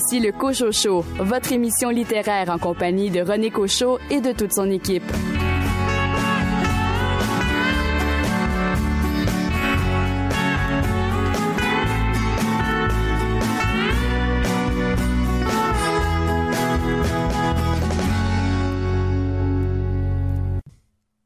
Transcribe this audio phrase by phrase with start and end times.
[0.00, 4.52] Voici le Cocho Show, votre émission littéraire en compagnie de René Cochot et de toute
[4.52, 5.02] son équipe.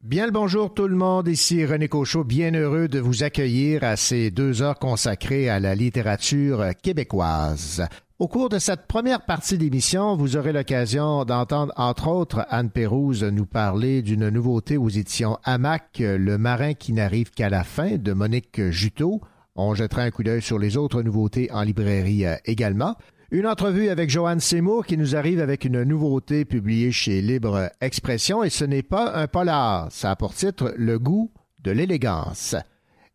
[0.01, 3.97] Bien le bonjour tout le monde, ici René Cochot, bien heureux de vous accueillir à
[3.97, 7.87] ces deux heures consacrées à la littérature québécoise.
[8.23, 13.25] Au cours de cette première partie d'émission, vous aurez l'occasion d'entendre entre autres Anne Pérouse
[13.25, 18.13] nous parler d'une nouveauté aux éditions Hamac, Le marin qui n'arrive qu'à la fin de
[18.13, 19.21] Monique Juteau.
[19.57, 22.95] On jettera un coup d'œil sur les autres nouveautés en librairie euh, également.
[23.33, 28.45] Une entrevue avec Joanne Seymour qui nous arrive avec une nouveauté publiée chez Libre Expression
[28.45, 29.91] et ce n'est pas un polar.
[29.91, 31.33] Ça a pour titre Le goût
[31.65, 32.55] de l'élégance.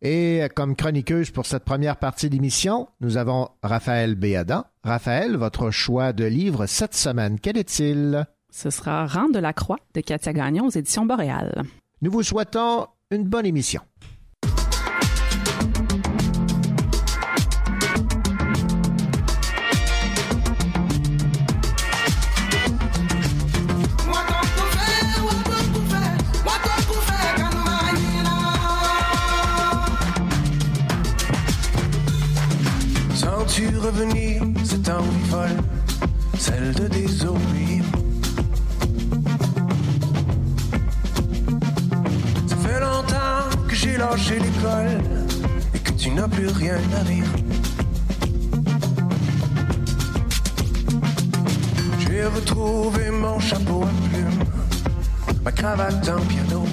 [0.00, 4.64] Et comme chroniqueuse pour cette première partie d'émission, nous avons Raphaël Béadan.
[4.84, 8.24] Raphaël, votre choix de livre cette semaine, quel est-il?
[8.50, 11.62] Ce sera Rang de la Croix de Katia Gagnon aux éditions Boréal.
[12.00, 13.80] Nous vous souhaitons une bonne émission.
[35.30, 35.56] Folle,
[36.38, 37.84] celle de désobéir.
[42.46, 45.00] Ça fait longtemps que j'ai lâché l'école
[45.74, 47.32] et que tu n'as plus rien à rire.
[52.00, 54.44] J'ai retrouvé mon chapeau à plumes,
[55.44, 56.64] ma cravate en piano.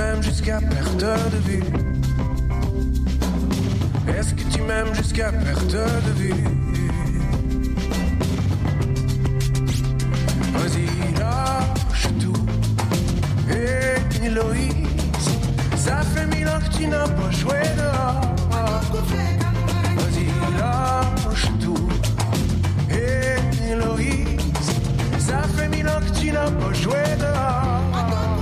[0.00, 1.89] m'aimes jusqu'à perte de vue?
[4.18, 6.34] Est-ce que tu m'aimes jusqu'à perte de vue?
[10.54, 10.86] Vas-y,
[11.18, 12.46] lâche tout.
[13.50, 14.74] Et Héloïse,
[15.76, 18.20] ça fait mille ans que tu n'as pas joué dehors.
[19.96, 20.26] Vas-y,
[20.58, 21.88] lâche tout.
[22.90, 24.70] Et Héloïse,
[25.18, 28.39] ça fait mille ans que tu n'as pas joué dehors.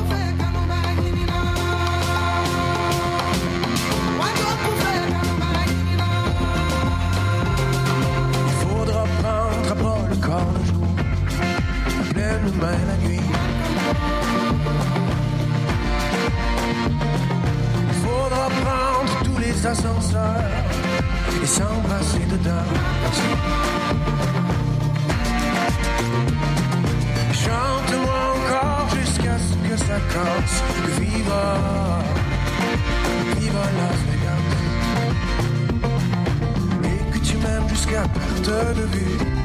[12.13, 13.29] Pleine la nuit.
[17.89, 20.45] Il faudra prendre tous les ascenseurs
[21.43, 22.69] et s'embrasser dedans.
[27.33, 30.63] Chante-moi encore jusqu'à ce que ça casse.
[30.99, 31.47] Viva,
[33.39, 34.47] viva Las Vegas.
[36.85, 39.38] Et que tu m'aimes jusqu'à perte de vue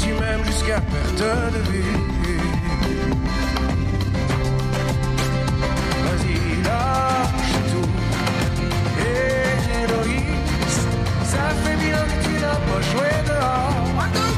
[0.00, 1.84] tu m'aimes jusqu'à perte de vue.
[6.04, 7.90] Vas-y, lâche tout.
[9.00, 10.80] Et Héloïse,
[11.24, 14.29] ça fait bien que tu n'as pas joué dehors.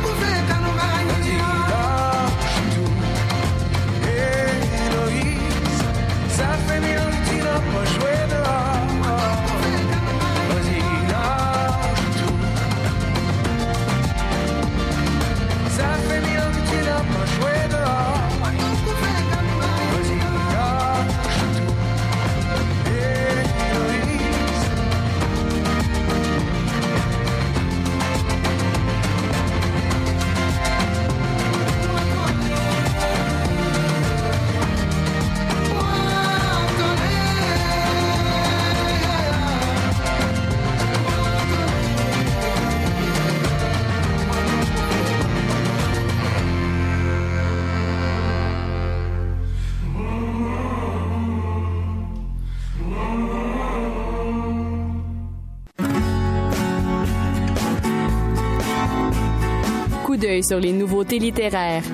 [60.41, 61.85] Sur les nouveautés littéraires.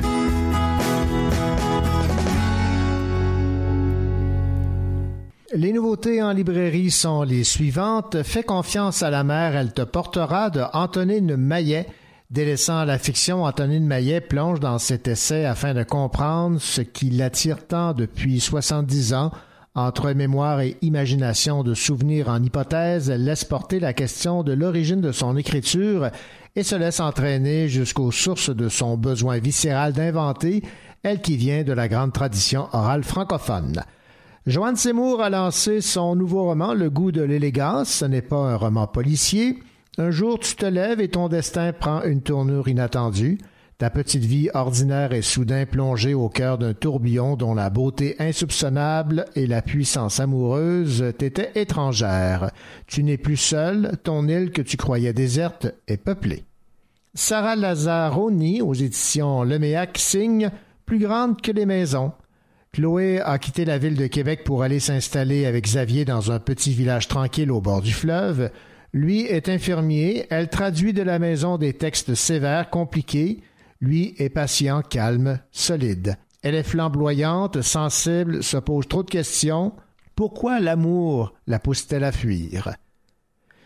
[5.52, 8.23] Les nouveautés en librairie sont les suivantes.
[8.23, 11.87] Fais confiance à la mer, elle te portera de Antonine Maillet.
[12.31, 17.67] Délaissant la fiction, Antonine Maillet plonge dans cet essai afin de comprendre ce qui l'attire
[17.67, 19.32] tant depuis 70 ans.
[19.78, 25.12] Entre mémoire et imagination de souvenirs en hypothèse, laisse porter la question de l'origine de
[25.12, 26.10] son écriture
[26.56, 30.64] et se laisse entraîner jusqu'aux sources de son besoin viscéral d'inventer,
[31.04, 33.84] elle qui vient de la grande tradition orale francophone.
[34.48, 37.88] Joanne Seymour a lancé son nouveau roman Le goût de l'élégance.
[37.88, 39.60] Ce n'est pas un roman policier.
[39.96, 43.38] Un jour, tu te lèves et ton destin prend une tournure inattendue.
[43.78, 49.26] Ta petite vie ordinaire est soudain plongée au cœur d'un tourbillon dont la beauté insoupçonnable
[49.36, 52.50] et la puissance amoureuse t'étaient étrangères.
[52.88, 56.42] Tu n'es plus seul, ton île que tu croyais déserte est peuplée.
[57.14, 60.50] Sarah Lazzaroni, aux éditions Leméac, signe
[60.84, 62.10] Plus grande que les maisons.
[62.72, 66.72] Chloé a quitté la ville de Québec pour aller s'installer avec Xavier dans un petit
[66.72, 68.50] village tranquille au bord du fleuve.
[68.92, 73.40] Lui est infirmier, elle traduit de la maison des textes sévères, compliqués,
[73.80, 76.16] lui est patient, calme, solide.
[76.42, 79.72] Elle est flamboyante, sensible, se pose trop de questions.
[80.14, 82.75] Pourquoi l'amour la pousse-t-elle à fuir?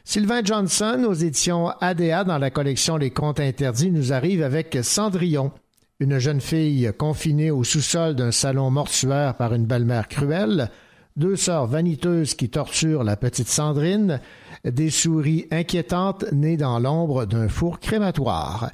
[0.04, 5.52] Sylvain Johnson, aux éditions ADA dans la collection Les Contes interdits, nous arrive avec Cendrillon,
[6.00, 10.70] une jeune fille confinée au sous-sol d'un salon mortuaire par une belle-mère cruelle,
[11.16, 14.20] deux sœurs vaniteuses qui torturent la petite Sandrine,
[14.64, 18.70] des souris inquiétantes nées dans l'ombre d'un four crématoire.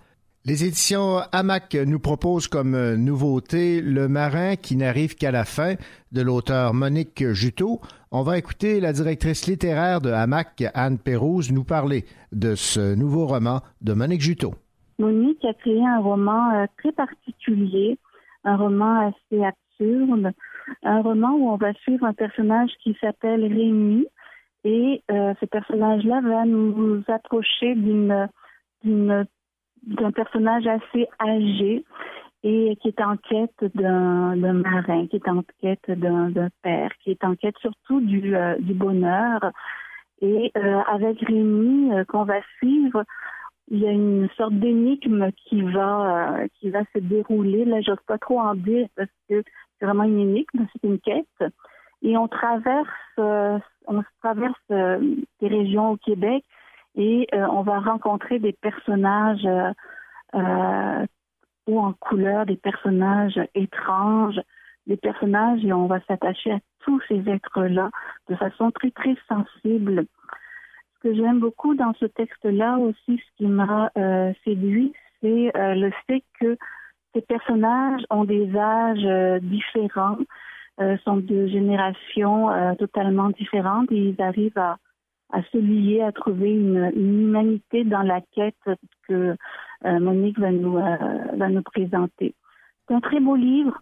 [0.49, 5.75] Les éditions Hamac nous proposent comme nouveauté Le marin qui n'arrive qu'à la fin
[6.11, 7.83] de l'auteur Monique Juteau.
[8.13, 13.27] On va écouter la directrice littéraire de Hamac, Anne Pérouse, nous parler de ce nouveau
[13.27, 14.55] roman de Monique Juteau.
[14.99, 17.99] Monique a créé un roman euh, très particulier,
[18.45, 20.33] un roman assez absurde,
[20.83, 24.07] un roman où on va suivre un personnage qui s'appelle Rémi
[24.65, 28.31] et euh, ce personnage-là va nous approcher d'une
[29.89, 31.85] d'un personnage assez âgé
[32.45, 37.25] et qui est en quête d'un marin, qui est en quête d'un père, qui est
[37.25, 39.51] en quête surtout du, euh, bonheur.
[40.21, 43.05] Et euh, avec Rémi, euh, qu'on va suivre,
[43.71, 47.65] il y a une sorte d'énigme qui va qui va se dérouler.
[47.65, 49.43] Là, j'ose pas trop en dire parce que
[49.79, 51.53] c'est vraiment une énigme, c'est une quête.
[52.03, 52.89] Et on traverse
[53.19, 56.45] on traverse des régions au Québec
[56.95, 59.73] et euh, on va rencontrer des personnages euh,
[60.35, 61.07] euh,
[61.67, 64.41] ou en couleur, des personnages étranges,
[64.87, 67.91] des personnages et on va s'attacher à tous ces êtres-là
[68.29, 70.07] de façon très très sensible.
[70.95, 73.91] Ce que j'aime beaucoup dans ce texte-là aussi, ce qui m'a
[74.45, 76.57] séduit, c'est le fait que
[77.15, 80.19] ces personnages ont des âges différents,
[81.05, 84.79] sont de générations totalement différentes et ils arrivent à,
[85.31, 88.55] à se lier, à trouver une, humanité dans la quête
[89.07, 89.37] que
[89.85, 90.97] euh, Monique va nous, euh,
[91.37, 92.35] va nous présenter.
[92.87, 93.81] C'est un très beau livre.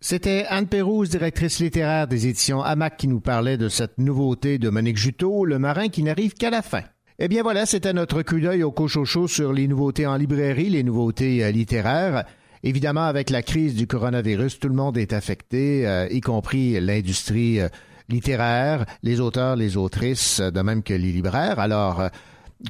[0.00, 4.70] C'était Anne Pérouse, directrice littéraire des éditions Hamac, qui nous parlait de cette nouveauté de
[4.70, 6.82] Monique Juteau, Le marin qui n'arrive qu'à la fin.
[7.18, 10.84] Eh bien voilà, c'était notre coup d'œil au Cochocho sur les nouveautés en librairie, les
[10.84, 12.24] nouveautés euh, littéraires.
[12.64, 17.60] Évidemment, avec la crise du coronavirus, tout le monde est affecté, y compris l'industrie
[18.08, 21.58] littéraires, les auteurs, les autrices, de même que les libraires.
[21.58, 22.08] Alors, euh,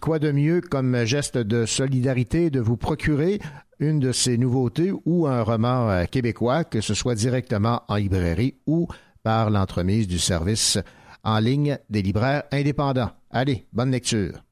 [0.00, 3.40] quoi de mieux comme geste de solidarité de vous procurer
[3.80, 8.56] une de ces nouveautés ou un roman euh, québécois, que ce soit directement en librairie
[8.66, 8.88] ou
[9.22, 10.78] par l'entremise du service
[11.22, 13.10] en ligne des libraires indépendants?
[13.30, 14.47] Allez, bonne lecture.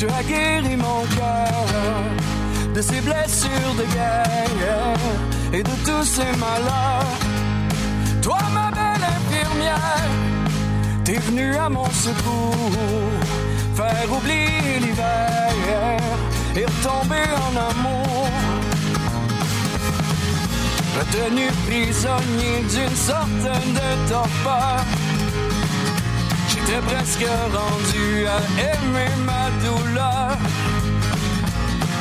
[0.00, 1.66] Tu as guéri mon cœur
[2.74, 4.96] de ses blessures de guerre
[5.52, 7.18] et de tous ses malheurs.
[8.22, 10.08] Toi, ma belle infirmière,
[11.04, 12.72] t'es venue à mon secours,
[13.74, 15.98] faire oublier l'hiver
[16.56, 18.26] et retomber en amour.
[20.98, 23.44] Retenu prisonnier d'une sorte
[23.78, 24.80] de torpeur
[26.66, 30.36] J'étais presque rendu à aimer ma douleur.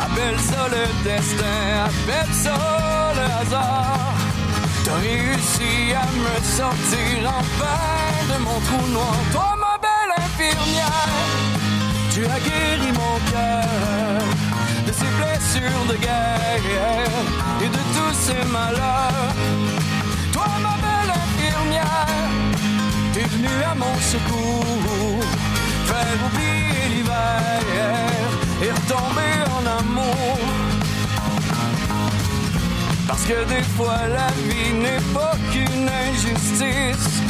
[0.04, 4.14] Appelle ça le destin, appelle ça le hasard.
[4.84, 9.16] T'as réussi à me sortir enfin de mon trou noir.
[9.32, 11.08] Toi, ma belle infirmière,
[12.12, 14.22] tu as guéri mon cœur
[14.88, 17.10] de ces blessures de guerre
[17.62, 19.34] et de tous ces malheurs.
[20.34, 22.29] Toi, ma belle infirmière,
[23.28, 25.24] Venu à mon secours,
[25.86, 27.60] faire oublier l'hiver
[28.64, 30.40] et retomber en amour.
[33.08, 37.22] Parce que des fois la vie n'est pas qu'une injustice.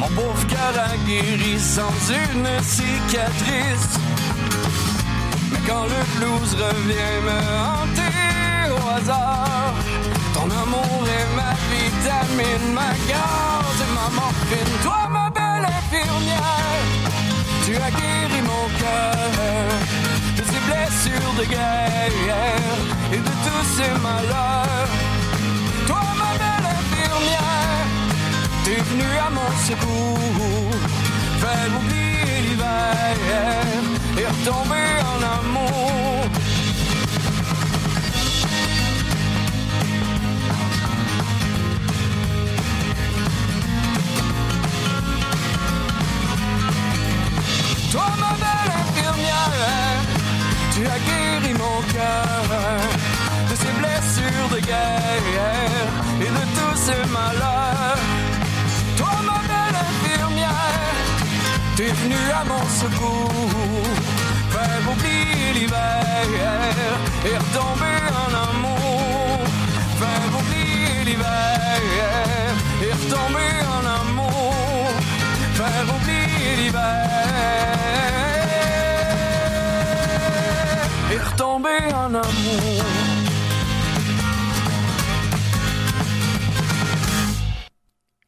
[0.00, 3.94] Mon pauvre cœur a guéri sans une cicatrice.
[5.52, 7.38] Mais quand le blues revient me
[7.68, 9.74] hanter au hasard,
[10.34, 11.57] ton amour est ma
[11.98, 14.74] vitamine, ma gaz et ma morphine.
[14.82, 16.86] Toi, ma belle infirmière,
[17.64, 19.16] tu as guéri mon cœur
[20.36, 22.12] de ses blessures de guerre
[23.12, 24.90] et de tous ses malheurs.
[25.86, 27.86] Toi, ma belle infirmière,
[28.64, 30.78] t'es venue à mon secours,
[31.42, 33.16] faire oublier l'hiver
[34.18, 36.07] et retomber en amour.
[47.90, 50.02] Toi, ma belle infirmière,
[50.74, 52.44] tu as guéri mon cœur
[53.50, 55.88] de ses blessures de guerre
[56.20, 58.02] et de tous ses malheurs.
[58.96, 60.98] Toi, ma belle infirmière,
[61.76, 63.88] t'es venue à mon secours,
[64.50, 66.26] faire oublier l'hiver
[67.24, 69.38] et retomber en amour.
[70.00, 71.80] Faire oublier l'hiver
[72.82, 74.54] et retomber en amour.
[75.54, 76.27] Faire oublier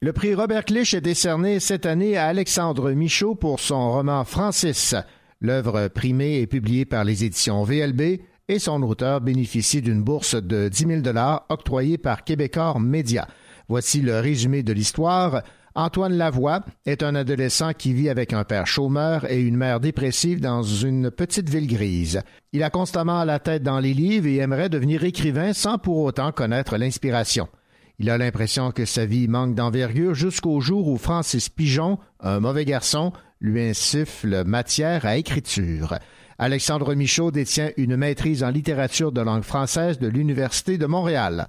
[0.03, 4.95] Le prix Robert Clich est décerné cette année à Alexandre Michaud pour son roman Francis.
[5.41, 10.69] L'œuvre primée est publiée par les éditions VLB et son auteur bénéficie d'une bourse de
[10.69, 11.17] 10 000
[11.49, 13.29] octroyée par Québecor Média.
[13.69, 15.43] Voici le résumé de l'histoire.
[15.77, 20.41] Antoine Lavoie est un adolescent qui vit avec un père chômeur et une mère dépressive
[20.41, 22.23] dans une petite ville grise.
[22.53, 26.33] Il a constamment la tête dans les livres et aimerait devenir écrivain sans pour autant
[26.33, 27.49] connaître l'inspiration.
[28.01, 32.65] Il a l'impression que sa vie manque d'envergure jusqu'au jour où Francis Pigeon, un mauvais
[32.65, 35.99] garçon, lui insuffle matière à écriture.
[36.39, 41.47] Alexandre Michaud détient une maîtrise en littérature de langue française de l'Université de Montréal.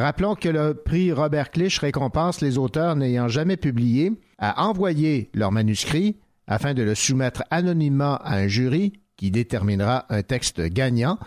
[0.00, 5.52] Rappelons que le prix Robert Clich récompense les auteurs n'ayant jamais publié à envoyer leur
[5.52, 6.16] manuscrit
[6.46, 11.18] afin de le soumettre anonymement à un jury qui déterminera un texte gagnant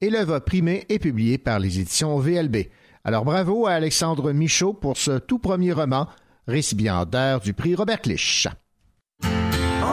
[0.00, 2.68] et l'œuvre primée est publiée par les éditions VLB.
[3.04, 6.08] Alors bravo à Alexandre Michaud pour ce tout premier roman,
[6.48, 8.48] récipiendaire du prix Robert Clich.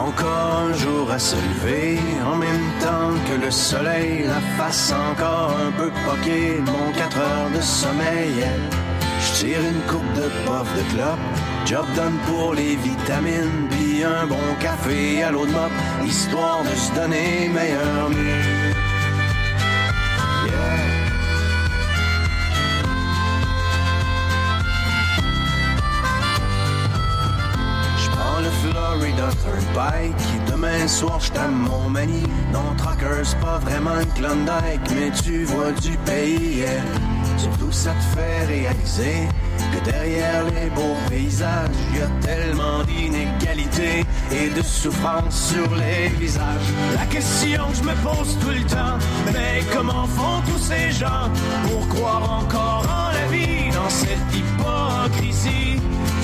[0.08, 5.56] Encore un jour à se lever, en même temps que le soleil, la face encore
[5.66, 8.44] un peu poquée, mon 4 heures de sommeil.
[9.20, 11.26] Je tire une coupe de puff de clope,
[11.64, 15.70] job done pour les vitamines, puis un bon café à l'eau de mop,
[16.04, 18.61] histoire de se donner meilleur mieux.
[28.42, 30.50] Le Florida Turnpike.
[30.50, 32.22] Demain soir, je mon mani.
[32.52, 36.64] Non, Tracker, c'est pas vraiment une Klondike, mais tu vois du pays.
[37.36, 39.28] Surtout, ça te fait réaliser
[39.72, 46.70] que derrière les beaux paysages, y a tellement d'inégalités et de souffrance sur les visages.
[46.94, 48.98] La question que je me pose tout le temps,
[49.32, 51.30] mais comment font tous ces gens
[51.64, 55.80] pour croire encore en la vie dans cette hypocrisie?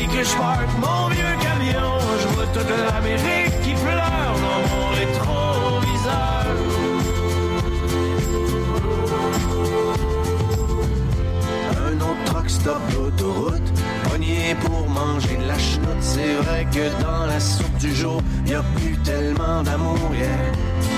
[0.00, 1.98] et que je parque mon vieux camion.
[2.22, 6.46] Je vois toute l'Amérique qui pleure dans mon rétroviseur.
[11.86, 13.72] Un autre truck stop d'autoroute,
[14.08, 16.00] pogné pour manger de la chenoute.
[16.00, 19.98] C'est vrai que dans la soupe du jour, y a plus tellement d'amour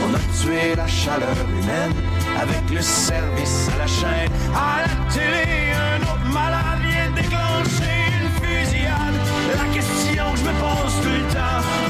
[0.05, 1.95] On a tué la chaleur humaine
[2.41, 5.70] avec le service à la chaîne, à la télé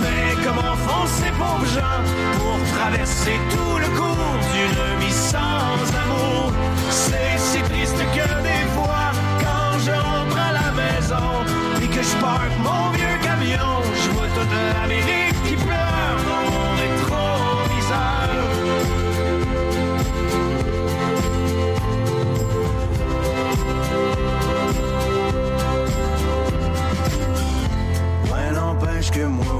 [0.00, 2.02] mais comment font ces pauvres gens
[2.38, 6.52] pour traverser tout le cours d'une vie sans amour?
[6.90, 9.12] C'est si triste que des fois,
[9.44, 11.30] quand je rentre à la maison,
[11.82, 13.72] et que je parque mon vieux camion,
[14.02, 18.28] je vois toute l'Amérique qui pleure dans mon rétroviseur.
[29.12, 29.59] Que moi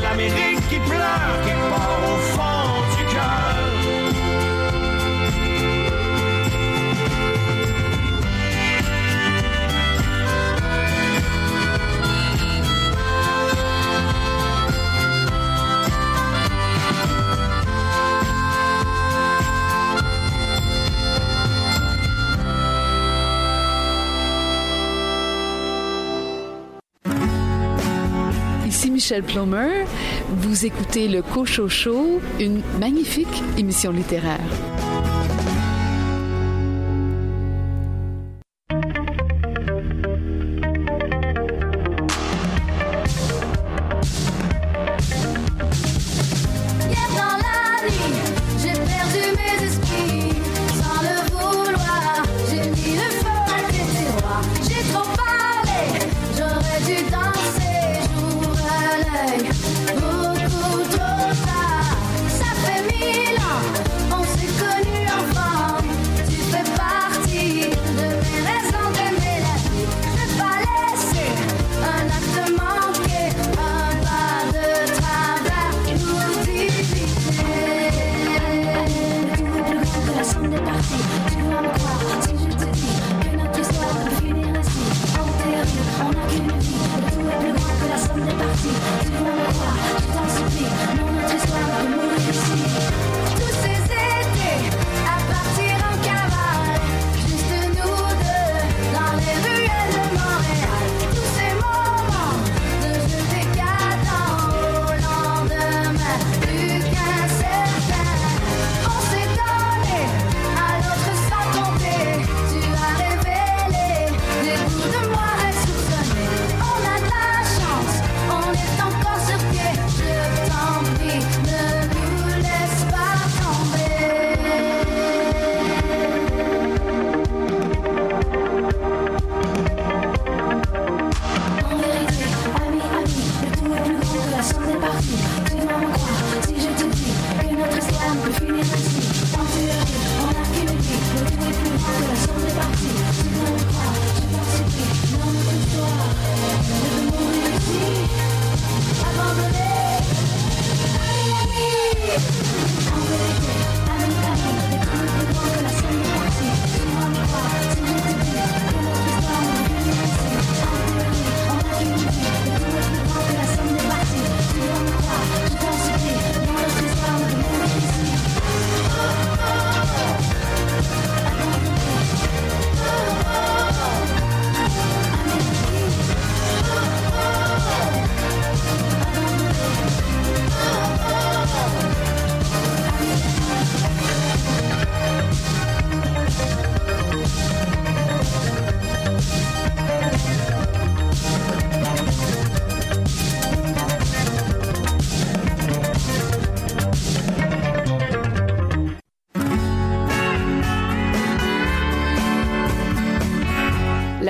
[0.00, 2.35] l'Amérique qui pleure, qui part
[28.96, 29.84] Michel Plomer.
[30.30, 34.40] Vous écoutez le Cocho Show, une magnifique émission littéraire.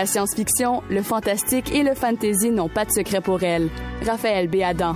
[0.07, 3.69] Science-fiction, le fantastique et le fantasy n'ont pas de secret pour elle.
[4.07, 4.95] Raphaël Béadan.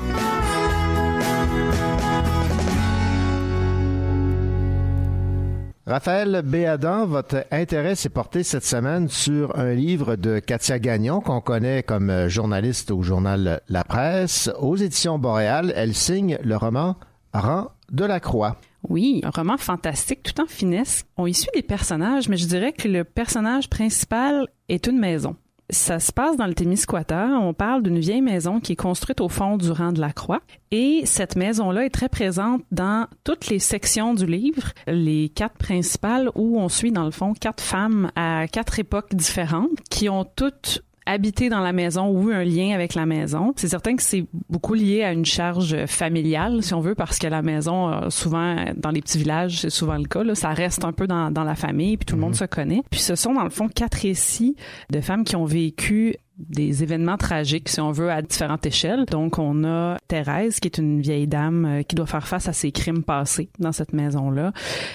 [5.86, 11.40] Raphaël Béadan, votre intérêt s'est porté cette semaine sur un livre de Katia Gagnon, qu'on
[11.40, 14.48] connaît comme journaliste au journal La Presse.
[14.60, 16.94] Aux éditions Boréal, elle signe le roman
[17.34, 18.56] Rang de la Croix.
[18.88, 21.04] Oui, un roman fantastique, tout en finesse.
[21.16, 25.36] On y suit des personnages, mais je dirais que le personnage principal est une maison.
[25.70, 27.28] Ça se passe dans le Témiscouata.
[27.40, 30.40] On parle d'une vieille maison qui est construite au fond du rang de la croix.
[30.72, 36.30] Et cette maison-là est très présente dans toutes les sections du livre, les quatre principales
[36.34, 40.82] où on suit dans le fond quatre femmes à quatre époques différentes qui ont toutes
[41.06, 43.52] habité dans la maison ou un lien avec la maison.
[43.56, 47.26] C'est certain que c'est beaucoup lié à une charge familiale, si on veut, parce que
[47.26, 50.84] la maison, euh, souvent, dans les petits villages, c'est souvent le cas, là, ça reste
[50.84, 52.82] un peu dans, dans la famille, puis tout le monde se connaît.
[52.90, 54.56] Puis ce sont, dans le fond, quatre récits
[54.90, 56.16] de femmes qui ont vécu
[56.48, 59.04] des événements tragiques, si on veut, à différentes échelles.
[59.06, 62.52] Donc, on a Thérèse, qui est une vieille dame euh, qui doit faire face à
[62.52, 64.52] ses crimes passés dans cette maison-là.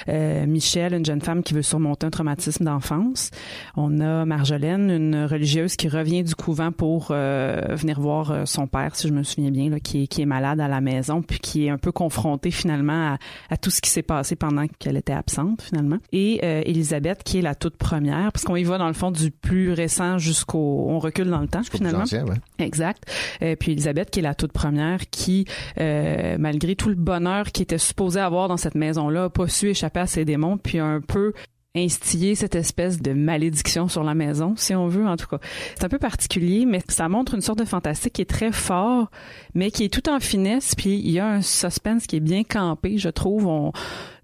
[0.09, 3.31] Euh, Michel, une jeune femme qui veut surmonter un traumatisme d'enfance.
[3.75, 8.95] On a Marjolaine, une religieuse qui revient du couvent pour euh, venir voir son père,
[8.95, 11.39] si je me souviens bien, là, qui, est, qui est malade à la maison, puis
[11.39, 13.17] qui est un peu confrontée finalement
[13.49, 15.97] à, tout ce qui s'est passé pendant qu'elle était absente, finalement.
[16.11, 19.31] Et Elisabeth, qui est la toute première, parce qu'on y va dans le fond du
[19.31, 20.87] plus récent jusqu'au...
[20.89, 22.03] On recule dans le temps, Jusqu'au plus finalement.
[22.03, 22.35] ancien, ouais.
[22.59, 23.03] Exact.
[23.41, 25.45] Euh, puis Elisabeth, qui est la toute première, qui,
[25.79, 29.69] euh, malgré tout le bonheur qui était supposé avoir dans cette maison-là, a pas su
[29.69, 31.33] échapper à ses démons, puis un peu
[31.75, 35.39] instiller cette espèce de malédiction sur la maison, si on veut, en tout cas.
[35.75, 39.09] C'est un peu particulier, mais ça montre une sorte de fantastique qui est très fort,
[39.53, 42.43] mais qui est tout en finesse, puis il y a un suspense qui est bien
[42.43, 43.71] campé, je trouve.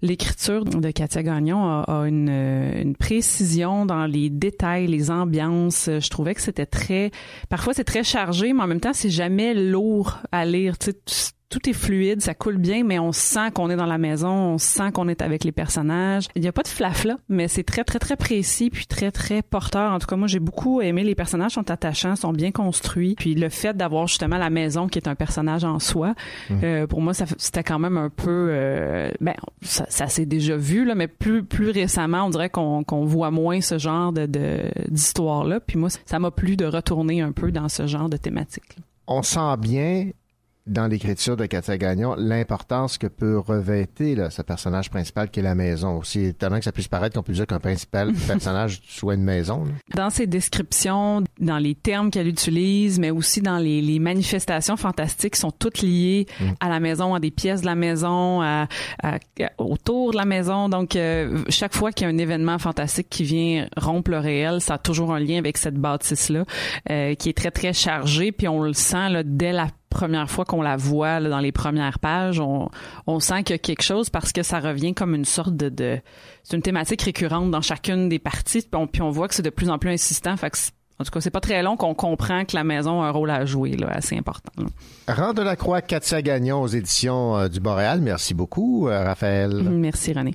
[0.00, 5.88] L'écriture de Katia Gagnon a, a une, euh, une précision dans les détails, les ambiances.
[5.88, 7.12] Je trouvais que c'était très...
[7.48, 10.76] Parfois, c'est très chargé, mais en même temps, c'est jamais lourd à lire.
[10.78, 13.98] Tu sais, tout est fluide, ça coule bien, mais on sent qu'on est dans la
[13.98, 16.28] maison, on sent qu'on est avec les personnages.
[16.34, 19.42] Il n'y a pas de flafla, mais c'est très, très, très précis, puis très, très
[19.42, 19.92] porteur.
[19.92, 21.04] En tout cas, moi, j'ai beaucoup aimé.
[21.04, 23.16] Les personnages sont attachants, sont bien construits.
[23.18, 26.14] Puis le fait d'avoir justement la maison qui est un personnage en soi,
[26.62, 28.48] euh, pour moi, ça, c'était quand même un peu...
[28.50, 32.82] euh, ben, ça, ça s'est déjà vu, là, mais plus, plus récemment, on dirait qu'on,
[33.04, 35.60] voit moins ce genre de, de, d'histoire-là.
[35.60, 38.78] Puis moi, ça m'a plu de retourner un peu dans ce genre de thématique.
[39.06, 40.12] On sent bien
[40.66, 45.42] dans l'écriture de Katia Gagnon l'importance que peut revêter là, ce personnage principal qui est
[45.42, 45.98] la maison.
[45.98, 49.64] Aussi étonnant que ça puisse paraître qu'on peut dire qu'un principal personnage soit une maison.
[49.64, 49.70] là.
[49.94, 55.34] dans ses descriptions, dans les termes qu'elle utilise, mais aussi dans les, les manifestations fantastiques
[55.34, 56.26] qui sont toutes liées
[56.60, 58.68] à la maison, à des pièces de la maison, à,
[59.02, 59.18] à-
[59.58, 60.68] autour de la maison.
[60.68, 64.60] Donc, euh, chaque fois qu'il y a un événement fantastique qui vient rompre le réel,
[64.60, 66.44] ça a toujours un lien avec cette bâtisse-là,
[66.90, 68.32] euh, qui est très, très chargée.
[68.32, 71.52] Puis on le sent là, dès la première fois qu'on la voit là, dans les
[71.52, 72.68] premières pages, on,
[73.06, 75.68] on sent qu'il y a quelque chose parce que ça revient comme une sorte de...
[75.68, 76.00] de
[76.42, 79.42] c'est une thématique récurrente dans chacune des parties, puis on, puis on voit que c'est
[79.42, 80.36] de plus en plus insistant.
[80.36, 83.02] Fait que c'est- en tout cas, c'est pas très long qu'on comprend que la maison
[83.02, 84.52] a un rôle à jouer, là, assez important.
[84.56, 85.14] là.
[85.14, 88.00] Rang de la Croix, Katia Gagnon aux éditions euh, du Boréal.
[88.00, 89.62] Merci beaucoup, euh, Raphaël.
[89.68, 90.34] Merci, René.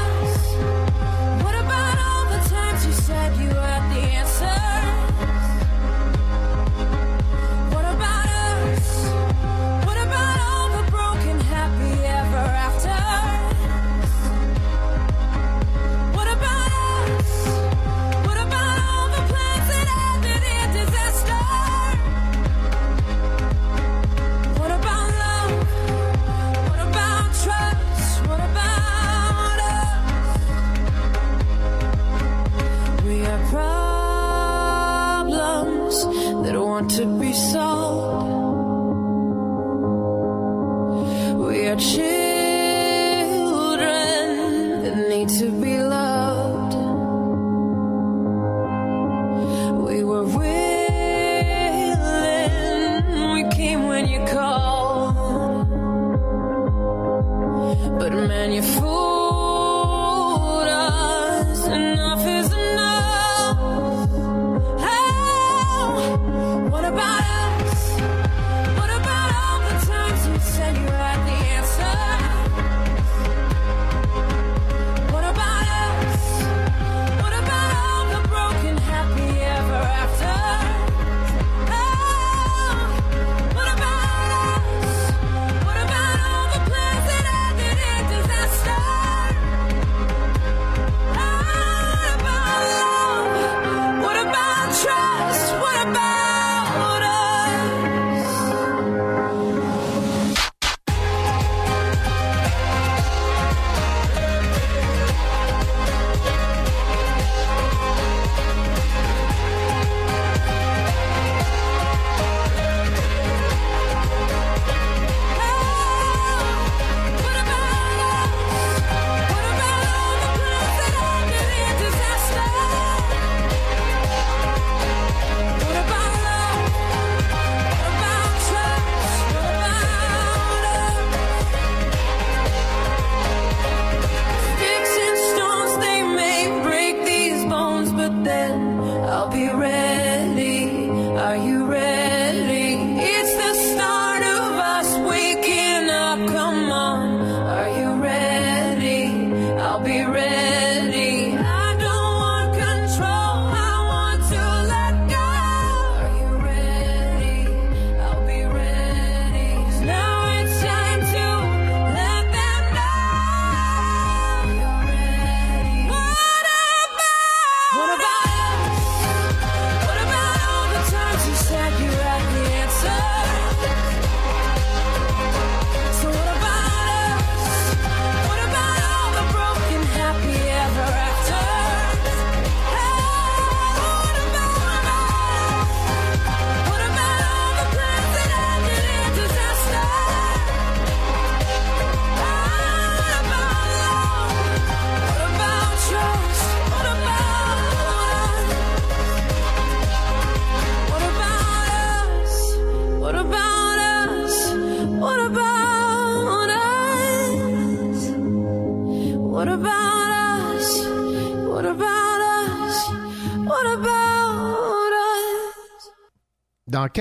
[36.97, 37.80] to be solved.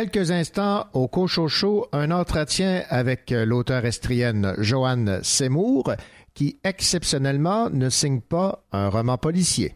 [0.00, 5.92] quelques instants, au Cochocho, un entretien avec euh, l'auteur estrienne Joanne Seymour,
[6.32, 9.74] qui exceptionnellement ne signe pas un roman policier.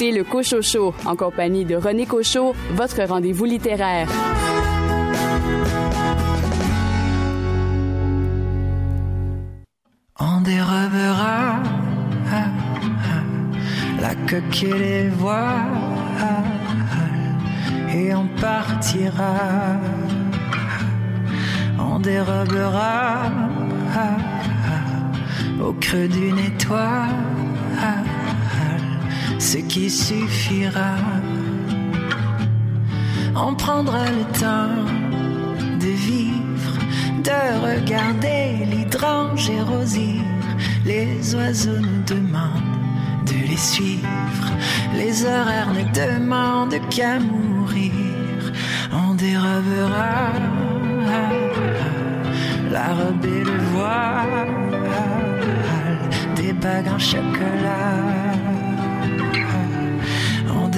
[0.00, 4.08] le Cocho Show en compagnie de René Cocho, votre rendez-vous littéraire.
[10.18, 11.60] On dérobera
[12.32, 14.00] ah, ah.
[14.00, 15.58] la coque et les voiles
[17.94, 19.34] et on partira.
[21.78, 23.30] On dérobera
[23.94, 27.29] ah, au creux d'une étoile
[29.40, 30.96] ce qui suffira.
[33.34, 34.84] On prendra le temps
[35.80, 36.74] de vivre,
[37.24, 40.22] de regarder l'hydrange et rosir.
[40.84, 44.46] Les oiseaux nous demandent de les suivre.
[44.94, 47.92] Les horaires ne demandent qu'à mourir.
[48.92, 50.32] On dérobera
[52.70, 54.50] la robe et le voile
[56.36, 58.59] des bagues en chocolat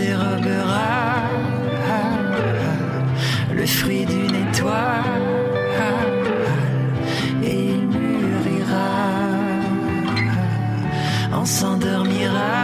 [0.02, 1.22] dérobera
[3.54, 5.28] le fruit d'une étoile.
[7.44, 8.90] Et il mûrira,
[11.40, 12.54] on s'endormira.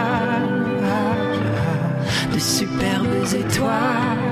[2.33, 4.28] De superbes étoiles.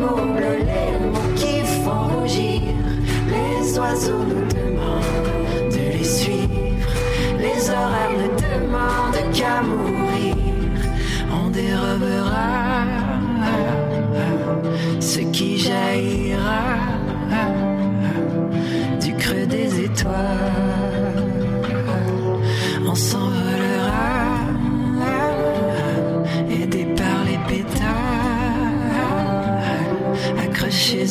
[0.00, 2.62] Les mots qui font rougir.
[3.28, 6.92] Les oiseaux nous demandent de les suivre,
[7.38, 10.34] les horaires ne demandent qu'à mourir.
[11.32, 12.50] On dérobera
[15.00, 16.62] ce qui jaillira
[19.00, 20.99] du creux des étoiles.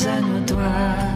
[0.08, 1.09] À nos doigts.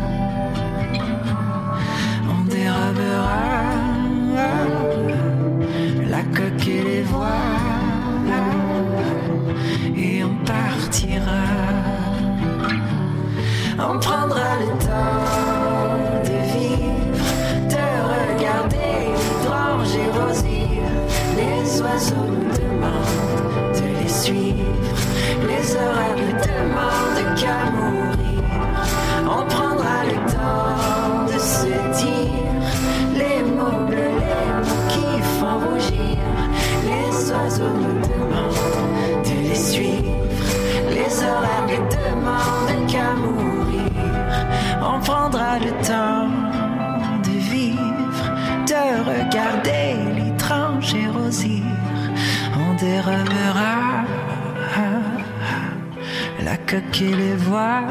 [56.75, 57.87] Et les voiles,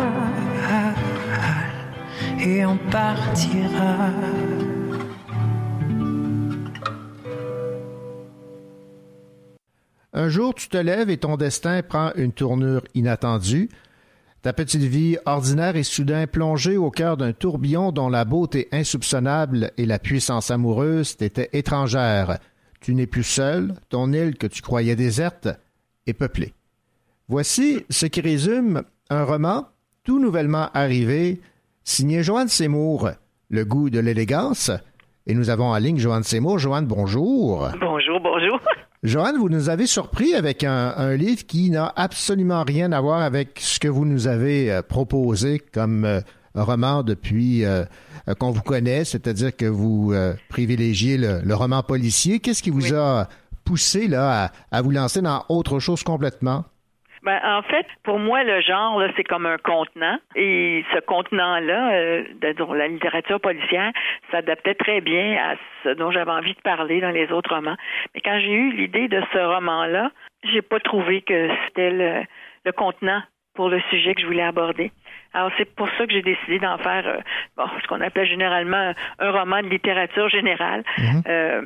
[2.39, 4.09] et on partira.
[10.11, 13.69] Un jour, tu te lèves et ton destin prend une tournure inattendue.
[14.41, 19.71] Ta petite vie ordinaire est soudain plongée au cœur d'un tourbillon dont la beauté insoupçonnable
[19.77, 22.37] et la puissance amoureuse t'étaient étrangères.
[22.81, 25.47] Tu n'es plus seul, ton île que tu croyais déserte
[26.05, 26.53] est peuplée.
[27.29, 29.67] Voici ce qui résume un roman
[30.03, 31.39] tout nouvellement arrivé,
[31.83, 33.11] signé Joanne Seymour,
[33.49, 34.71] Le goût de l'élégance.
[35.25, 36.59] Et nous avons en ligne Joanne Seymour.
[36.59, 37.69] Joanne, bonjour.
[37.79, 38.59] Bonjour, bonjour.
[39.03, 43.21] Joanne, vous nous avez surpris avec un, un livre qui n'a absolument rien à voir
[43.21, 46.19] avec ce que vous nous avez euh, proposé comme euh,
[46.55, 47.85] roman depuis euh,
[48.39, 52.39] qu'on vous connaît, c'est-à-dire que vous euh, privilégiez le, le roman policier.
[52.39, 53.27] Qu'est-ce qui vous a
[53.63, 56.65] poussé là, à, à vous lancer dans autre chose complètement?
[57.23, 60.17] Ben, en fait, pour moi, le genre, là, c'est comme un contenant.
[60.35, 63.91] Et ce contenant-là, euh, de- la littérature policière,
[64.29, 67.77] s'adaptait très bien à ce dont j'avais envie de parler dans les autres romans.
[68.13, 70.11] Mais quand j'ai eu l'idée de ce roman-là,
[70.51, 72.23] j'ai pas trouvé que c'était le,
[72.65, 73.21] le contenant
[73.55, 74.91] pour le sujet que je voulais aborder.
[75.33, 77.17] Alors, c'est pour ça que j'ai décidé d'en faire euh,
[77.55, 80.83] bon, ce qu'on appelle généralement un roman de littérature générale.
[81.27, 81.61] Euh,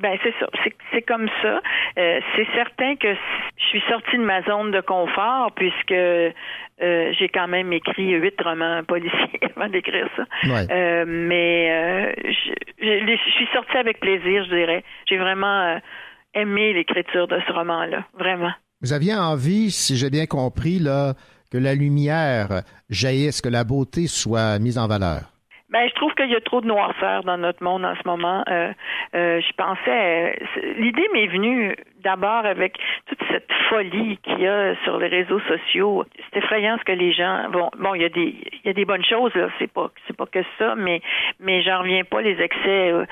[0.00, 0.46] ben c'est ça,
[0.92, 1.60] c'est, comme ça.
[1.98, 6.32] Euh, c'est certain que je suis sortie de ma zone de confort puisque euh,
[6.80, 10.24] j'ai quand même écrit huit romans policiers avant d'écrire ça.
[10.44, 10.66] Ouais.
[10.70, 14.84] Euh, mais euh, je, je- je suis sortie avec plaisir, je dirais.
[15.08, 15.78] J'ai vraiment
[16.34, 18.52] aimé l'écriture de ce roman-là, vraiment.
[18.82, 21.12] Vous aviez envie, si j'ai bien compris, là,
[21.52, 25.22] que la lumière jaillisse, que la beauté soit mise en valeur.
[25.70, 28.42] Ben, je trouve qu'il y a trop de noirceur dans notre monde en ce moment.
[28.48, 28.72] Euh,
[29.14, 34.74] euh, je pensais, euh, l'idée m'est venue d'abord avec toute cette folie qu'il y a
[34.82, 36.04] sur les réseaux sociaux.
[36.16, 37.70] C'est effrayant ce que les gens vont.
[37.78, 39.48] Bon, il y a des, il y a des bonnes choses là.
[39.60, 41.02] C'est pas, c'est pas que ça, mais,
[41.38, 43.06] mais j'en reviens pas les excès euh,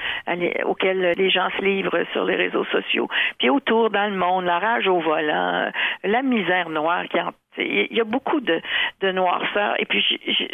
[0.64, 3.08] auxquels les gens se livrent sur les réseaux sociaux.
[3.38, 5.70] Puis autour dans le monde, la rage au volant,
[6.02, 8.60] la misère noire qui en il y a beaucoup de,
[9.00, 9.74] de noirceur.
[9.78, 10.04] Et puis,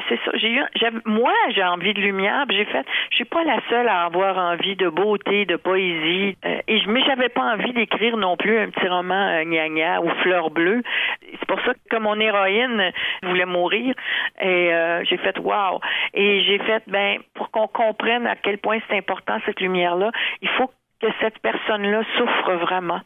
[0.09, 0.31] c'est ça.
[0.35, 0.63] J'ai eu,
[1.05, 2.45] moi, j'ai envie de lumière.
[2.51, 6.37] J'ai fait, je suis pas la seule à avoir envie de beauté, de poésie.
[6.45, 10.01] Euh, et je, mais j'avais pas envie d'écrire non plus un petit roman euh, gna-gna
[10.03, 10.83] ou fleur bleue.
[11.31, 12.93] C'est pour ça que mon héroïne
[13.23, 13.95] voulait mourir.
[14.41, 15.81] Et euh, j'ai fait, wow.
[16.13, 20.11] Et j'ai fait, ben, pour qu'on comprenne à quel point c'est important cette lumière-là,
[20.43, 23.01] il faut que cette personne-là souffre vraiment.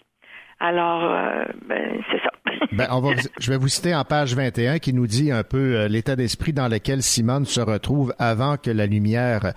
[0.60, 2.30] Alors, euh, ben, c'est ça.
[2.72, 5.76] Ben, on va, je vais vous citer en page 21 qui nous dit un peu
[5.76, 9.54] euh, l'état d'esprit dans lequel Simone se retrouve avant que la lumière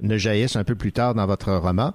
[0.00, 1.92] ne jaillisse un peu plus tard dans votre roman.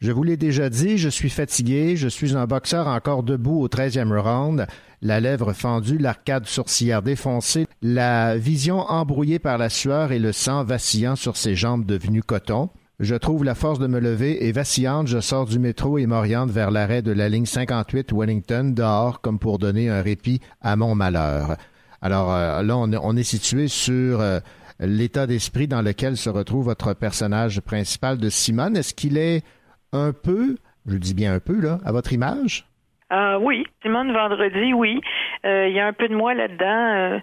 [0.00, 3.68] Je vous l'ai déjà dit, je suis fatigué, je suis un boxeur encore debout au
[3.68, 4.66] 13e round,
[5.02, 10.64] la lèvre fendue, l'arcade sourcilière défoncée, la vision embrouillée par la sueur et le sang
[10.64, 12.70] vacillant sur ses jambes devenues coton.
[13.02, 16.50] Je trouve la force de me lever et vacillante, je sors du métro et m'oriente
[16.50, 20.94] vers l'arrêt de la ligne 58 Wellington, dehors, comme pour donner un répit à mon
[20.94, 21.56] malheur.
[22.02, 24.40] Alors euh, là, on, est- situé sur euh,
[24.80, 28.76] l'état d'esprit dans lequel se retrouve votre personnage principal de Simone.
[28.76, 29.42] Est-ce qu'il est
[29.94, 32.66] un peu, je dis bien un peu, là, à votre image?
[33.12, 35.00] Euh, oui, Simone Vendredi, oui.
[35.46, 37.20] Euh, Il y a un peu de moi là-dedans.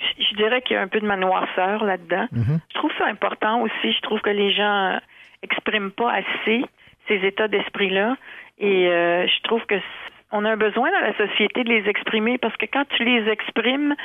[0.00, 2.26] Je je dirais qu'il y a un peu de ma noirceur là-dedans.
[2.32, 3.92] Je trouve ça important aussi.
[3.92, 4.98] Je trouve que les gens euh,
[5.42, 6.64] expriment pas assez
[7.08, 8.16] ces états d'esprit-là.
[8.58, 9.76] Et euh, je trouve que
[10.32, 13.28] on a un besoin dans la société de les exprimer parce que quand tu les
[13.28, 13.96] exprimes,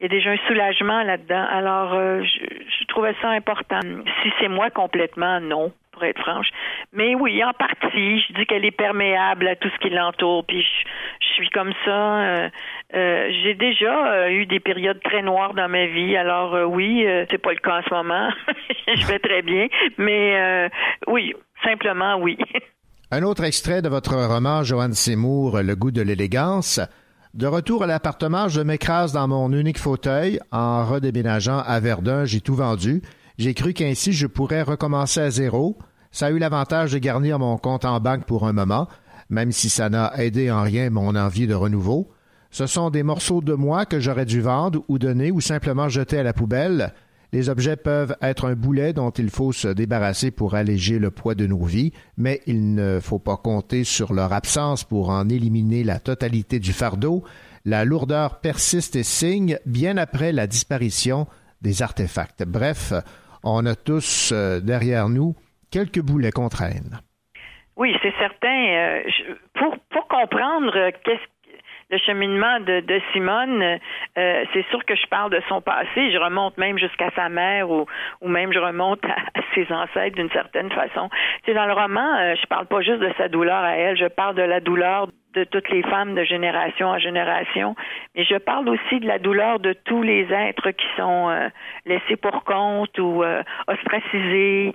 [0.00, 1.46] il y a déjà un soulagement là-dedans.
[1.50, 2.40] Alors, euh, je,
[2.80, 3.80] je trouvais ça important.
[4.22, 6.48] Si c'est moi complètement, non, pour être franche.
[6.92, 10.44] Mais oui, en partie, je dis qu'elle est perméable à tout ce qui l'entoure.
[10.46, 10.88] Puis je,
[11.20, 12.22] je suis comme ça.
[12.22, 12.48] Euh,
[12.94, 16.16] euh, J'ai déjà euh, eu des périodes très noires dans ma vie.
[16.16, 18.28] Alors euh, oui, c'est pas le cas en ce moment.
[18.94, 19.68] je vais très bien.
[19.98, 20.70] Mais
[21.06, 21.34] oui,
[21.64, 22.38] simplement oui.
[23.12, 26.80] Un autre extrait de votre roman, Joanne Seymour, Le goût de l'élégance.
[27.34, 30.40] De retour à l'appartement, je m'écrase dans mon unique fauteuil.
[30.52, 33.02] En redéménageant à Verdun, j'ai tout vendu.
[33.38, 35.78] J'ai cru qu'ainsi je pourrais recommencer à zéro.
[36.12, 38.88] Ça a eu l'avantage de garnir mon compte en banque pour un moment,
[39.28, 42.10] même si ça n'a aidé en rien mon envie de renouveau.
[42.50, 46.18] Ce sont des morceaux de moi que j'aurais dû vendre ou donner ou simplement jeter
[46.18, 46.92] à la poubelle.
[47.32, 51.36] Les objets peuvent être un boulet dont il faut se débarrasser pour alléger le poids
[51.36, 55.84] de nos vies, mais il ne faut pas compter sur leur absence pour en éliminer
[55.84, 57.22] la totalité du fardeau.
[57.64, 61.28] La lourdeur persiste et signe bien après la disparition
[61.62, 62.42] des artefacts.
[62.44, 62.92] Bref,
[63.44, 65.36] on a tous euh, derrière nous
[65.70, 67.00] quelques boulets qu'on traîne.
[67.76, 68.48] Oui, c'est certain.
[68.48, 69.02] Euh,
[69.54, 71.39] pour, comprendre euh, qu'est-ce
[71.90, 76.12] le cheminement de, de Simone, euh, c'est sûr que je parle de son passé.
[76.12, 77.86] Je remonte même jusqu'à sa mère ou,
[78.20, 81.10] ou même je remonte à, ses ancêtres d'une certaine façon.
[81.44, 84.06] Tu dans le roman, euh, je parle pas juste de sa douleur à elle, je
[84.06, 87.76] parle de la douleur de toutes les femmes de génération en génération,
[88.14, 91.48] mais je parle aussi de la douleur de tous les êtres qui sont euh,
[91.86, 94.74] laissés pour compte ou euh, ostracisés,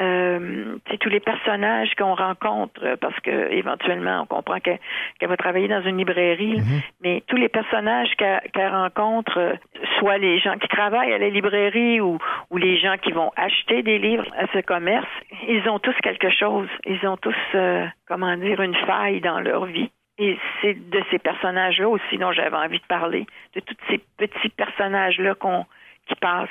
[0.00, 4.78] euh, c'est tous les personnages qu'on rencontre euh, parce que éventuellement on comprend que-
[5.18, 6.60] qu'elle va travailler dans une librairie,
[7.02, 9.54] mais tous les personnages qu'elle qu'elle rencontre, euh,
[9.98, 12.18] soit les gens qui travaillent à la librairie ou,
[12.50, 15.06] ou les gens qui vont acheter des livres à ce commerce,
[15.48, 19.66] ils ont tous quelque chose, ils ont tous, euh, comment dire, une faille dans leur
[19.66, 19.90] vie.
[20.18, 24.48] Et c'est de ces personnages-là aussi dont j'avais envie de parler, de tous ces petits
[24.50, 25.66] personnages-là qu'on
[26.06, 26.48] qui passent.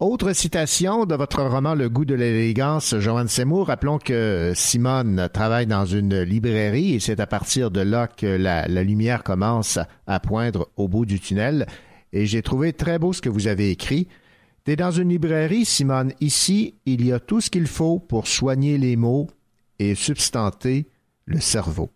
[0.00, 3.66] Autre citation de votre roman Le goût de l'élégance, Joanne Seymour.
[3.66, 8.66] Rappelons que Simone travaille dans une librairie et c'est à partir de là que la,
[8.66, 11.66] lumière commence à poindre au bout du tunnel.
[12.14, 14.08] Et j'ai trouvé très beau ce que vous avez écrit.
[14.64, 16.14] T'es dans une librairie, Simone.
[16.22, 19.28] Ici, il y a tout ce qu'il faut pour soigner les mots
[19.78, 20.88] et substanter
[21.26, 21.90] le cerveau.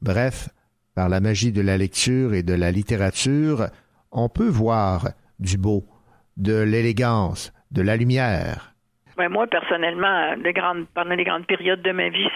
[0.00, 0.48] Bref,
[0.94, 3.68] par la magie de la lecture et de la littérature,
[4.10, 5.84] on peut voir du beau,
[6.36, 8.72] de l'élégance, de la lumière.
[9.18, 10.34] Moi, personnellement,
[10.94, 12.30] pendant les grandes périodes de ma vie,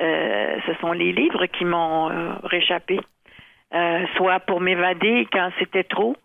[0.00, 3.00] euh, ce sont les livres qui m'ont euh, réchappé.
[3.72, 6.16] Euh, soit pour m'évader quand c'était trop,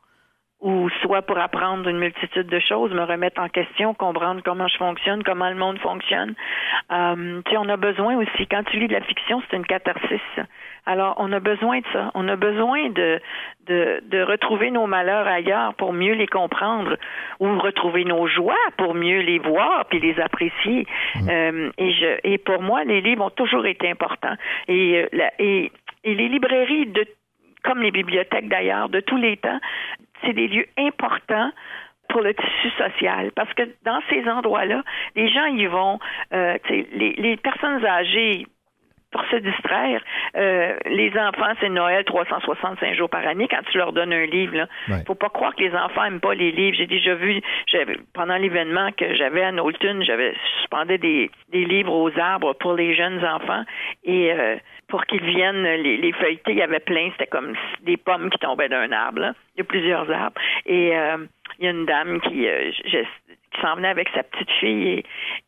[0.65, 4.77] ou soit pour apprendre une multitude de choses, me remettre en question, comprendre comment je
[4.77, 6.33] fonctionne, comment le monde fonctionne.
[6.91, 9.65] Euh, tu sais, on a besoin aussi, quand tu lis de la fiction, c'est une
[9.65, 10.21] catharsis.
[10.87, 12.09] Alors, on a besoin de ça.
[12.15, 13.19] On a besoin de,
[13.67, 16.95] de, de retrouver nos malheurs ailleurs pour mieux les comprendre
[17.39, 20.87] ou retrouver nos joies pour mieux les voir puis les apprécier.
[21.29, 24.35] Euh, et, je, et pour moi, les livres ont toujours été importants.
[24.67, 25.71] Et, euh, la- et,
[26.03, 27.05] et les librairies, de,
[27.65, 29.59] comme les bibliothèques d'ailleurs, de tous les temps,
[30.23, 31.51] c'est des lieux importants
[32.09, 33.31] pour le tissu social.
[33.35, 34.83] Parce que dans ces endroits-là,
[35.15, 35.99] les gens y vont,
[36.33, 38.45] euh, les, les personnes âgées,
[39.15, 40.01] pour se distraire,
[40.35, 44.57] euh, les enfants, c'est Noël 365 jours par année quand tu leur donnes un livre.
[44.57, 44.67] Là.
[44.89, 45.03] Ouais.
[45.07, 46.75] Faut pas croire que les enfants aiment pas les livres.
[46.77, 47.41] J'ai déjà vu,
[48.13, 52.93] pendant l'événement que j'avais à Knowlton, j'avais suspendais des, des livres aux arbres pour les
[52.93, 53.63] jeunes enfants
[54.03, 54.57] et euh,
[54.87, 58.37] pour qu'ils viennent les, les feuilleter, il y avait plein, c'était comme des pommes qui
[58.39, 59.19] tombaient d'un arbre.
[59.19, 59.33] là.
[59.55, 60.39] Il y a plusieurs arbres.
[60.65, 61.17] Et euh,
[61.59, 62.97] il y a une dame qui, euh, je-
[63.53, 65.05] qui s'en venait avec sa petite fille et,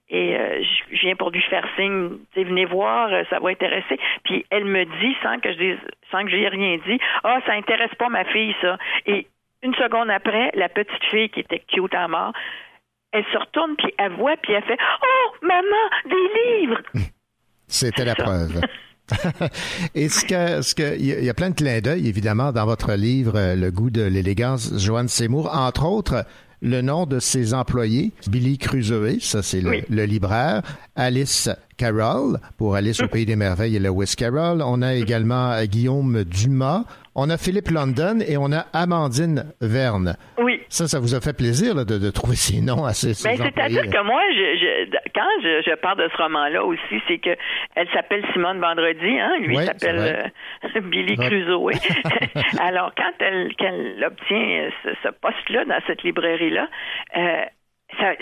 [0.09, 3.99] et euh, je viens pour lui faire signe, tu sais, venez voir, ça va intéresser.
[4.23, 5.79] Puis elle me dit, sans que je dise,
[6.11, 8.77] sans que j'ai rien dit, ah, ça intéresse pas ma fille, ça.
[9.05, 9.27] Et
[9.63, 12.31] une seconde après, la petite fille qui était cute à mort,
[13.11, 16.81] elle se retourne, puis elle voit, puis elle fait, oh, maman, des livres!
[17.67, 18.23] C'était la ça.
[18.23, 18.61] preuve.
[19.95, 22.93] Et ce que, ce que, il y a- plein de clins d'œil, évidemment, dans votre
[22.93, 26.25] livre, euh, Le goût de l'élégance, Joanne Seymour, entre autres,
[26.61, 29.83] le nom de ses employés, Billy Crusoe, ça c'est le, Oui.
[29.89, 30.63] le libraire,
[30.95, 34.63] Alice Carroll, pour Alice au Pays des Merveilles et Lewis Carroll.
[34.63, 36.83] On a également euh, Guillaume Dumas,
[37.19, 40.15] on a Philippe London et on a Amandine Verne.
[40.37, 40.61] Oui.
[40.69, 43.27] Ça, ça vous a fait plaisir là, de, de trouver ces noms à ces, ces
[43.29, 47.17] Ben, c'est-à-dire que moi, je, je- quand je, je parle de ce roman-là aussi, c'est
[47.17, 47.35] que
[47.75, 50.31] elle s'appelle Simone Vendredi, hein, lui Oui, s'appelle
[50.75, 51.27] euh, Billy Ouais.
[51.27, 51.71] Crusoe.
[52.61, 56.67] Alors, quand elle, qu'elle obtient euh, ce, ce poste-là dans cette librairie-là,
[57.17, 57.41] euh,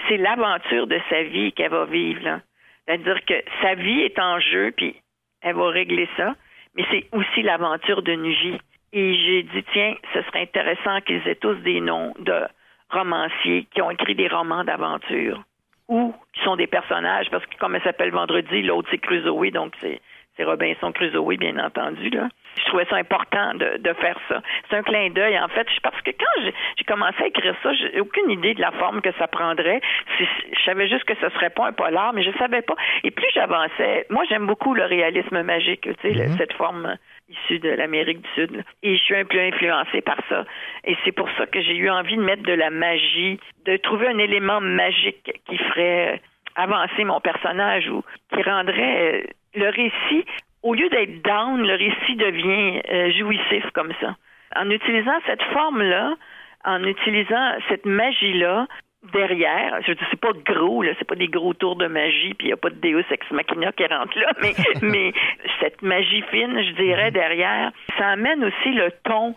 [0.08, 2.40] c'est l'aventure de sa vie qu'elle va vivre.
[2.88, 4.96] C'est-à-dire que sa vie est en jeu, puis
[5.42, 6.36] elle va régler ça,
[6.76, 8.58] mais c'est aussi l'aventure d'une vie.
[8.98, 12.42] Et j'ai dit, tiens, ce serait intéressant qu'ils aient tous des noms de
[12.90, 15.44] romanciers qui ont écrit des romans d'aventure
[15.88, 19.74] ou qui sont des personnages, parce que comme elle s'appelle Vendredi, l'autre c'est Crusoe, donc
[19.82, 20.00] c'est
[20.38, 22.10] c'est Robinson Crusoe, bien entendu.
[22.10, 22.28] Là.
[22.58, 24.42] Je trouvais ça important de, de faire ça.
[24.70, 26.42] C'est un clin d'œil, en fait, parce que quand
[26.78, 29.80] j'ai commencé à écrire ça, j'ai aucune idée de la forme que ça prendrait.
[30.20, 30.26] Je
[30.66, 32.76] savais juste que ce serait pas un polar, mais je savais pas.
[33.06, 36.98] Et plus j'avançais, moi j'aime beaucoup le réalisme magique, tu sais, le- cette forme
[37.30, 38.64] issue de l'Amérique du Sud.
[38.84, 40.46] Et je suis un peu influencée par ça.
[40.84, 44.08] Et c'est pour ça que j'ai eu envie de mettre de la magie, de trouver
[44.08, 46.22] un élément magique qui ferait
[46.56, 48.04] avancer mon personnage ou
[48.34, 49.24] qui rendrait euh,
[49.56, 50.26] le récit,
[50.64, 54.16] au lieu d'être down, le récit devient euh, jouissif comme ça.
[54.56, 56.16] En utilisant cette forme-là,
[56.64, 58.68] en utilisant cette magie-là,
[59.14, 62.48] derrière, je dis c'est pas gros, là, c'est pas des gros tours de magie, puis
[62.48, 65.14] il n'y a pas de Deus ex machina qui rentre là, mais, mais
[65.60, 69.34] cette magie fine, je dirais, derrière, ça amène aussi le ton,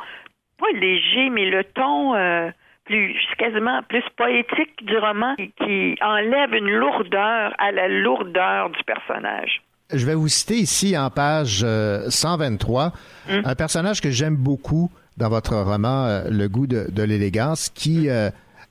[0.59, 2.51] pas léger, mais le ton euh,
[2.85, 8.83] plus quasiment plus poétique du roman qui, qui enlève une lourdeur à la lourdeur du
[8.85, 9.63] personnage.
[9.93, 12.93] Je vais vous citer ici en page euh, 123
[13.29, 18.09] un personnage que j'aime beaucoup dans votre roman euh, Le goût de, de l'élégance qui
[18.09, 18.31] euh,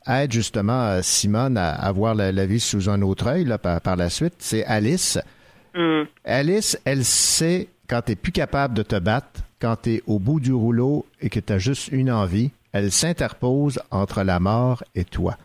[0.10, 3.58] aide justement euh, Simone à, à voir la, la vie sous un autre œil là,
[3.58, 4.36] par, par la suite.
[4.40, 5.20] C'est Alice.
[6.26, 10.40] Alice, elle sait quand tu plus capable de te battre, quand tu es au bout
[10.40, 15.04] du rouleau et que tu as juste une envie, elle s'interpose entre la mort et
[15.04, 15.36] toi.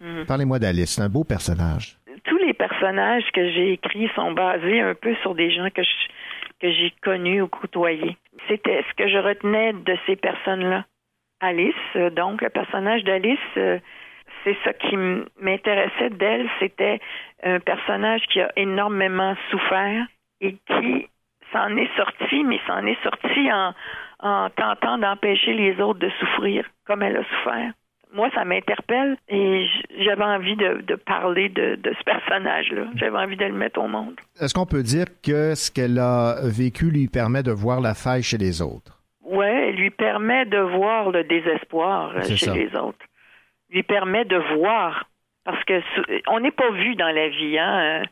[0.00, 0.24] Mhm.
[0.26, 1.96] Parlez-moi d'Alice, c'est un beau personnage.
[2.24, 6.08] tous les personnages que j'ai écrits sont basés un peu sur des gens que je-
[6.60, 8.16] que j'ai connus ou côtoyés.
[8.48, 10.84] C'était ce que je retenais de ces personnes-là.
[11.40, 13.78] Alice, euh, donc le personnage d'Alice, euh,
[14.44, 14.96] c'est ça qui
[15.40, 17.00] m'intéressait d'elle, c'était
[17.42, 20.06] un personnage qui a énormément souffert
[20.40, 21.08] et qui
[21.52, 23.74] s'en est sorti, mais s'en est sorti en,
[24.20, 27.72] en tentant d'empêcher les autres de souffrir comme elle a souffert
[28.14, 29.66] moi, ça m'interpelle et
[30.04, 32.84] j'avais envie de, de parler de, de ce personnage-là.
[32.96, 34.14] J'avais envie de le mettre au monde.
[34.40, 38.22] Est-ce qu'on peut dire que ce qu'elle a vécu lui permet de voir la faille
[38.22, 39.00] chez les autres?
[39.24, 42.54] Ouais, elle lui permet de voir le désespoir chez ça.
[42.54, 42.98] les autres.
[43.72, 45.04] Lui permet de voir.
[45.44, 45.82] Parce que
[46.28, 47.80] on n'est pas vu dans la vie, hein.
[47.80, 48.02] euh,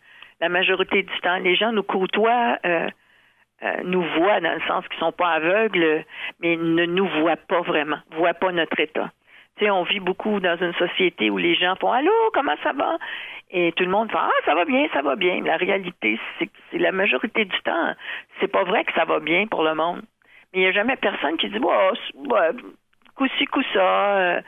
[0.40, 2.88] La majorité du temps, les gens nous côtoient, euh,
[3.62, 6.04] euh, nous voient dans le sens qu'ils sont pas aveugles,
[6.40, 9.10] mais ne nous voient pas vraiment, voient pas notre état.
[9.56, 12.72] Tu sais, on vit beaucoup dans une société où les gens font Allô, comment ça
[12.72, 12.96] va?
[13.50, 15.40] Et tout le monde fait Ah, ça va bien, ça va bien.
[15.42, 17.94] La réalité, c'est que la majorité du temps,
[18.40, 20.02] c'est pas vrai que ça va bien pour le monde.
[20.52, 22.50] Mais il n'y a jamais personne qui dit ouais,
[23.14, 24.40] coup-ci, coup-ça,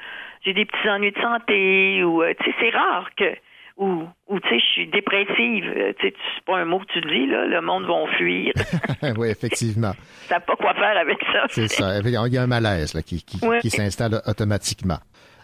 [0.45, 3.25] j'ai des petits ennuis de santé, ou euh, tu sais, c'est rare que
[3.79, 5.65] ou, ou tu sais, je suis dépressive.
[5.65, 8.53] Euh, tu sais, c'est pas un mot que tu dis, là, le monde va fuir.
[9.19, 9.93] oui, effectivement.
[10.29, 11.45] Savent pas quoi faire avec ça.
[11.49, 11.99] C'est ça.
[12.05, 14.99] Il y a un malaise là, qui, qui- s'installe automatiquement.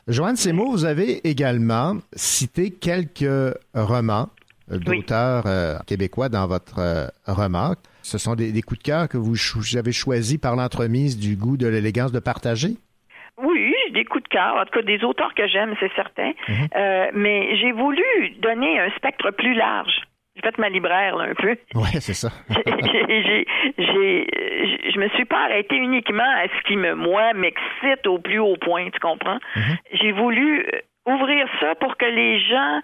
[0.07, 4.28] Joanne Seymour, vous avez également cité quelques romans
[4.70, 7.74] euh, d'auteurs euh, québécois dans votre euh, roman.
[8.03, 11.36] Ce sont des, des coups de cœur que vous, vous avez choisis par l'entremise du
[11.36, 12.76] goût de l'élégance de partager?
[13.42, 16.32] Oui, des coups de cœur, en tout cas des auteurs que j'aime, c'est certain.
[16.49, 16.68] Mhm.
[16.76, 18.05] Euh, mais j'ai voulu
[18.38, 20.03] donner un spectre plus large.
[20.36, 21.57] J'ai fait ma libraire là, un peu.
[21.74, 22.28] Oui, c'est ça.
[24.88, 28.57] je me suis pas arrêtée uniquement à ce qui me, moi, m'excite au plus haut
[28.61, 29.38] point, tu comprends?
[29.92, 32.80] J'ai voulu euh, ouvrir ça pour que les gens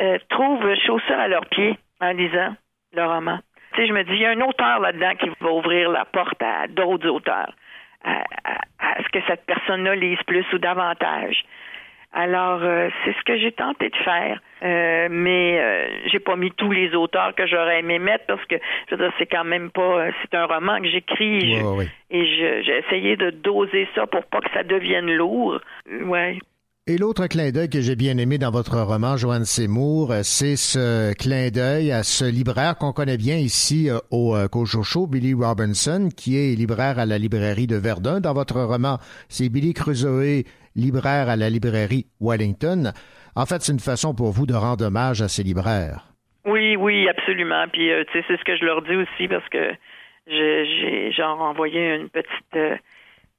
[0.00, 2.56] euh, trouvent chaussures à leurs pieds en lisant
[2.92, 3.38] le roman.
[3.74, 6.04] Tu sais, je me dis, il y a un auteur là-dedans qui va ouvrir la
[6.06, 7.52] porte à d'autres auteurs,
[8.04, 8.60] à, à-
[8.98, 11.44] à ce que cette personne-là lise plus ou davantage.
[12.12, 16.50] Alors, euh, c'est ce que j'ai tenté de faire, Euh, mais euh, j'ai pas mis
[16.50, 18.56] tous les auteurs que j'aurais aimé mettre parce que,
[18.88, 21.52] je veux dire, c'est quand même pas, euh, c'est un roman que j'écris
[22.10, 22.24] et
[22.64, 25.60] j'ai essayé de doser ça pour pas que ça devienne lourd.
[25.90, 26.38] Euh, Ouais.
[26.88, 30.54] Et l'autre clin d'œil que j'ai bien aimé dans votre roman, Joanne Seymour, euh, c'est
[30.54, 35.34] ce clin d'œil à ce libraire qu'on connaît bien ici euh, au euh, Cochocho, Billy
[35.34, 38.20] Robinson, qui est libraire à la librairie de Verdun.
[38.20, 42.92] Dans votre roman, c'est Billy Crusoe, libraire à la librairie Wellington.
[43.34, 46.06] En fait, c'est une façon pour vous de rendre hommage à ces libraires.
[46.44, 47.66] Oui, oui, absolument.
[47.72, 49.74] Puis, euh, tu sais, c'est ce que je leur dis aussi parce que
[50.28, 52.76] j'ai genre envoyé une petite euh,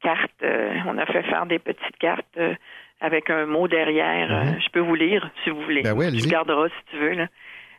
[0.02, 0.44] carte.
[0.44, 2.54] euh, on a fait faire des petites cartes euh,
[3.02, 4.32] avec un mot derrière.
[4.32, 5.82] Euh, je peux vous lire si vous voulez.
[5.84, 7.14] Ben oui, tu garderas si tu veux.
[7.14, 7.28] Là.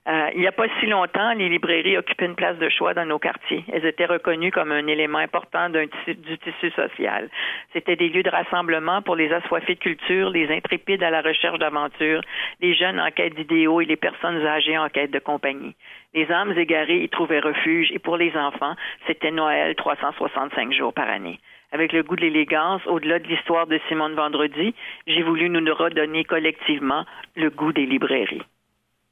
[0.08, 3.04] Euh, il n'y a pas si longtemps, les librairies occupaient une place de choix dans
[3.04, 3.62] nos quartiers.
[3.70, 7.28] Elles étaient reconnues comme un élément important tissu- du tissu social.
[7.74, 11.58] C'était des lieux de rassemblement pour les assoiffés de culture, les intrépides à la recherche
[11.58, 12.22] d'aventure,
[12.62, 15.74] les jeunes en quête d'idéaux et les personnes âgées en quête de compagnie.
[16.14, 21.10] Les âmes égarées y trouvaient refuge et pour les enfants, c'était Noël 365 jours par
[21.10, 21.38] année.
[21.70, 24.74] Avec le goût de l'élégance, au-delà de l'histoire de Simone Vendredi,
[25.06, 27.04] j'ai voulu nous redonner collectivement
[27.36, 28.42] le goût des librairies.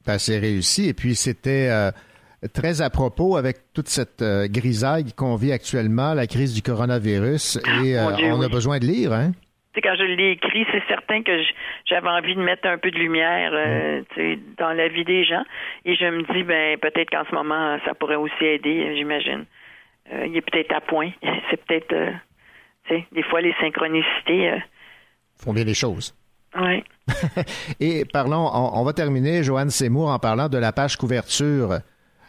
[0.07, 0.89] Ben, c'est réussi.
[0.89, 1.91] Et puis, c'était euh,
[2.55, 7.59] très à propos avec toute cette euh, grisaille qu'on vit actuellement, la crise du coronavirus.
[7.83, 8.53] Et Mon euh, Dieu, on a oui.
[8.53, 9.33] besoin de lire, hein?
[9.75, 11.33] Tu sais, quand je l'ai écrit, c'est certain que
[11.85, 13.53] j'avais envie de mettre un peu de lumière
[14.15, 15.45] tu sais, dans la vie des gens.
[15.85, 19.45] Et je me dis, ben peut-être qu'en ce moment, ça pourrait aussi aider, j'imagine.
[20.25, 21.11] Il est peut-être à point.
[21.51, 21.95] C'est peut-être,
[23.13, 24.51] des fois, les synchronicités.
[24.51, 24.59] euh,
[25.37, 26.15] font bien les choses.
[26.59, 26.83] ouais.
[27.81, 31.79] Et parlons, on, on va terminer, Joanne Seymour, en parlant de la page couverture euh,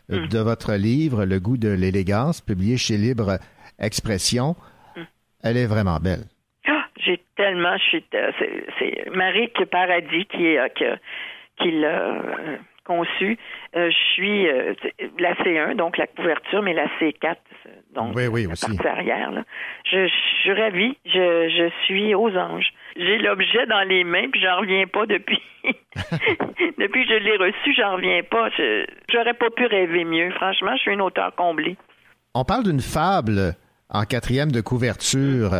[0.09, 0.27] Mm.
[0.29, 3.39] de votre livre, Le goût de l'élégance, publié chez Libre
[3.77, 4.55] Expression.
[4.95, 5.01] Mm.
[5.43, 6.23] Elle est vraiment belle.
[6.65, 8.31] Ah, j'ai tellement, euh,
[8.79, 10.85] c'est, Marie Paradis qui qui,
[11.59, 12.21] qui l'a
[12.89, 13.37] euh, conçu.
[13.75, 14.73] Euh, je suis euh,
[15.19, 17.35] la C1, donc la couverture, mais la C4,
[17.65, 18.65] euh, donc Oui, oui, la aussi.
[18.75, 19.31] partie arrière.
[19.31, 19.43] là.
[19.85, 20.97] Je, je suis ravie.
[21.05, 22.73] Je, je suis aux anges.
[22.95, 25.41] J'ai l'objet dans les mains, puis j'en reviens pas depuis.
[26.77, 28.49] depuis que je l'ai reçu, j'en reviens pas.
[29.11, 30.31] J'aurais pas pu rêver mieux.
[30.31, 31.75] Franchement, je suis une auteure comblée.
[32.33, 33.53] On parle d'une fable
[33.89, 35.53] en quatrième de couverture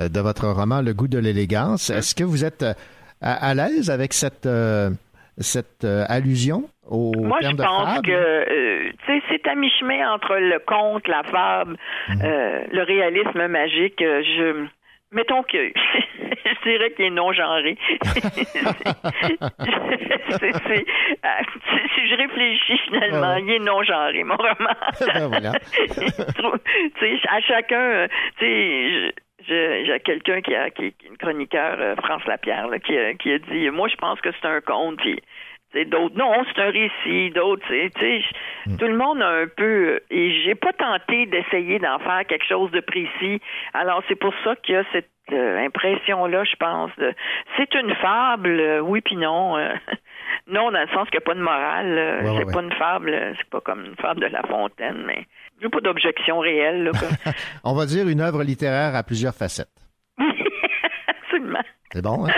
[0.00, 1.90] euh, de votre roman Le goût de l'élégance.
[1.90, 2.72] Est-ce que vous êtes euh,
[3.20, 4.90] à, à l'aise avec cette, euh,
[5.38, 6.68] cette euh, allusion?
[6.90, 8.06] Au Moi, je pense fable?
[8.06, 11.76] que euh, tu sais, c'est à mi-chemin entre le conte, la fable,
[12.08, 12.18] Mhm.
[12.24, 14.00] euh, le réalisme magique.
[14.02, 14.66] Euh, Je
[15.12, 15.58] mettons que
[16.44, 17.76] je dirais qu'il est non genré.
[20.34, 21.42] Euh,
[21.94, 24.74] si- je réfléchis finalement, il est non genré, mon roman.
[25.14, 25.52] Ben voilà.
[27.28, 28.08] À chacun, euh,
[28.38, 33.14] tu sais, j'ai quelqu'un qui a qui, une chroniqueur, euh, France Lapierre, là, qui, a,
[33.14, 35.20] qui a dit moi je pense que c'est un conte, puis
[35.84, 40.00] d'autres non, c'est un récit, d'autres, tu sais, je- tout le monde a un peu
[40.10, 43.40] et j'ai pas tenté d'essayer d'en faire quelque chose de précis.
[43.72, 46.90] Alors c'est pour ça qu'il y a cette euh, impression-là, je pense.
[46.98, 47.14] de-
[47.56, 49.56] c'est une fable, euh, oui puis non.
[49.56, 49.72] euh,
[50.46, 51.98] non, dans le sens qu'il n'y a pas de morale.
[51.98, 52.52] euh, Ouais, c'est ouais.
[52.52, 55.26] pas une fable, euh, c'est pas comme une fable de La Fontaine, mais
[55.62, 56.84] j'ai pas d'objection réelle.
[56.84, 56.90] Là,
[57.64, 59.68] On va dire une œuvre littéraire à plusieurs facettes.
[61.34, 61.58] Absolument.
[61.92, 62.32] C'est bon, hein?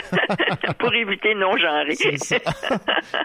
[0.78, 1.94] pour éviter non-genré.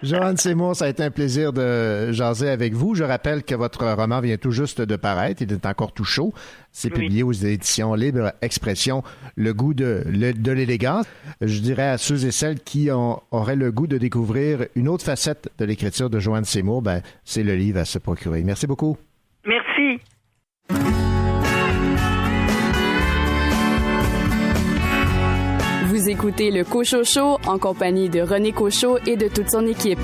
[0.03, 2.95] Joanne Seymour, ça a été un plaisir de jaser avec vous.
[2.95, 5.41] Je rappelle que votre roman vient tout juste de paraître.
[5.41, 6.34] Il est encore tout chaud.
[6.72, 7.01] C'est Oui.
[7.03, 9.03] publié aux éditions Libre Expression,
[9.36, 11.05] Le goût de, l'élégance.
[11.41, 15.03] Je dirais à ceux et celles qui ont- auraient le goût de découvrir une autre
[15.03, 18.41] facette de l'écriture de Joanne Seymour, ben, c'est le livre à se procurer.
[18.43, 18.97] Merci beaucoup.
[19.45, 19.99] Merci.
[26.12, 29.99] Écoutez le Cochocho en compagnie de René Cochot et de toute son équipe.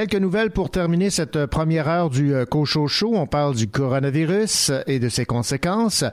[0.00, 2.88] Quelques nouvelles pour terminer cette première heure du euh, Cocho.
[3.02, 6.04] On parle du coronavirus et de ses conséquences.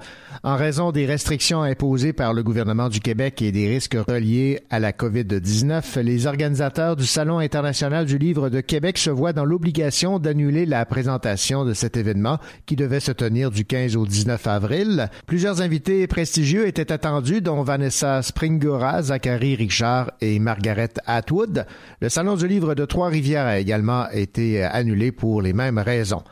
[0.48, 4.80] En raison des restrictions imposées par le gouvernement du Québec et des risques reliés à
[4.80, 10.20] la COVID-19, les organisateurs du Salon international du livre de Québec se voient dans l'obligation
[10.20, 15.10] d'annuler la présentation de cet événement qui devait se tenir du 15 au 19 avril.
[15.26, 21.66] Plusieurs invités prestigieux étaient attendus, dont Vanessa Springora, Zachary Richard et Margaret Atwood.
[22.00, 26.24] Le Salon du livre de Trois-Rivières a également été annulé pour les mêmes raisons.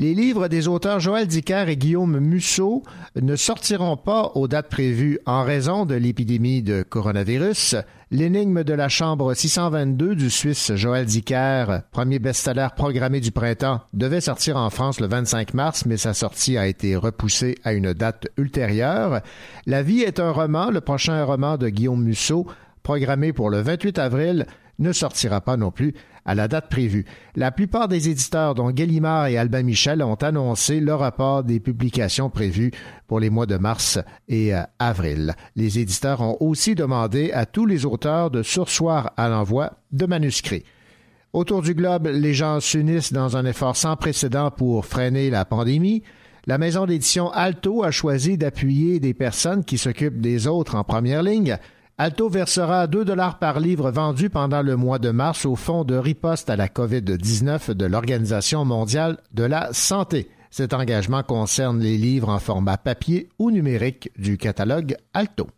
[0.00, 2.82] Les livres des auteurs Joël Dicker et Guillaume Musso
[3.20, 7.76] ne sortiront pas aux dates prévues en raison de l'épidémie de coronavirus.
[8.10, 14.22] L'énigme de la chambre 622 du Suisse Joël Dicker, premier best-seller programmé du printemps, devait
[14.22, 18.26] sortir en France le 25 mars, mais sa sortie a été repoussée à une date
[18.38, 19.20] ultérieure.
[19.66, 22.46] La vie est un roman, le prochain roman de Guillaume Musso,
[22.82, 24.46] programmé pour le 28 avril,
[24.80, 27.06] ne sortira pas non plus à la date prévue.
[27.36, 32.30] La plupart des éditeurs, dont Gallimard et Albin Michel, ont annoncé le report des publications
[32.30, 32.72] prévues
[33.06, 35.34] pour les mois de mars et euh, avril.
[35.56, 40.64] Les éditeurs ont aussi demandé à tous les auteurs de sursoir à l'envoi de manuscrits.
[41.32, 46.02] Autour du globe, les gens s'unissent dans un effort sans précédent pour freiner la pandémie.
[46.46, 51.22] La maison d'édition Alto a choisi d'appuyer des personnes qui s'occupent des autres en première
[51.22, 51.56] ligne.
[52.02, 55.96] Alto versera 2 dollars par livre vendu pendant le mois de mars au fonds de
[55.96, 60.30] riposte à la COVID-19 de l'Organisation mondiale de la santé.
[60.50, 65.48] Cet engagement concerne les livres en format papier ou numérique du catalogue Alto.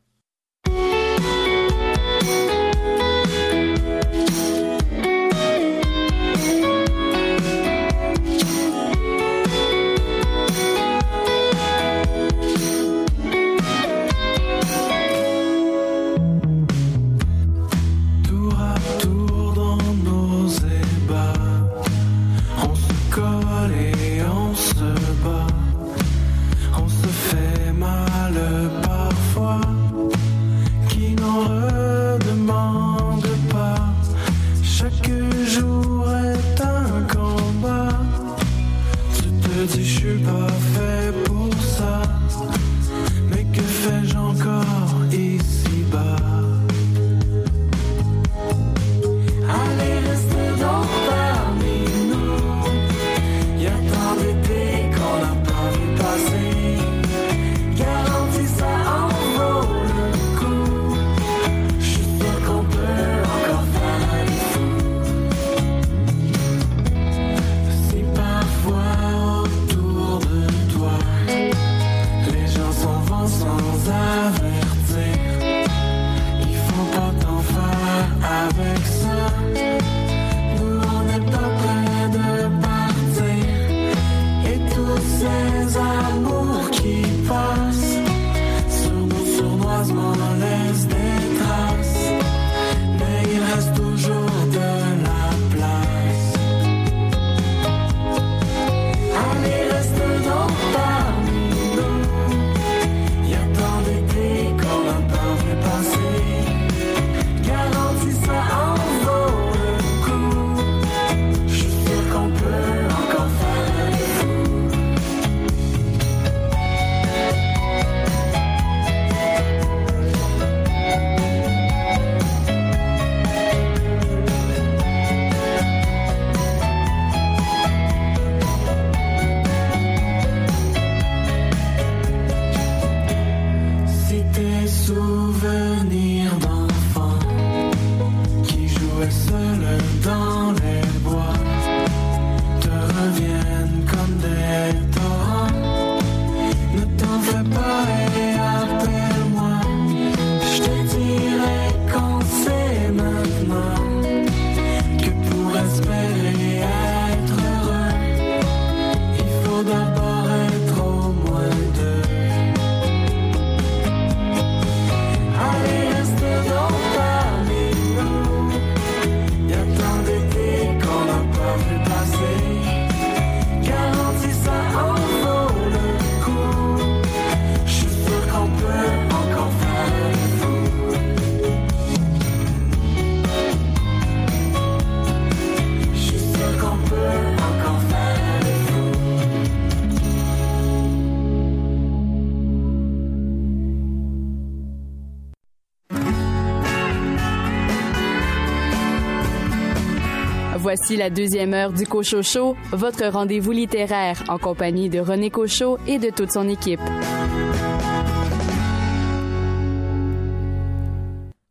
[200.97, 206.11] La deuxième heure du Cochocho, votre rendez-vous littéraire en compagnie de René Cochot et de
[206.11, 206.80] toute son équipe.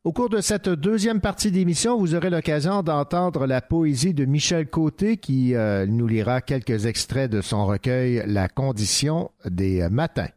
[0.04, 4.68] Au cours de cette deuxième partie d'émission, vous aurez l'occasion d'entendre la poésie de Michel
[4.68, 10.30] Côté qui euh, nous lira quelques extraits de son recueil La condition des matins.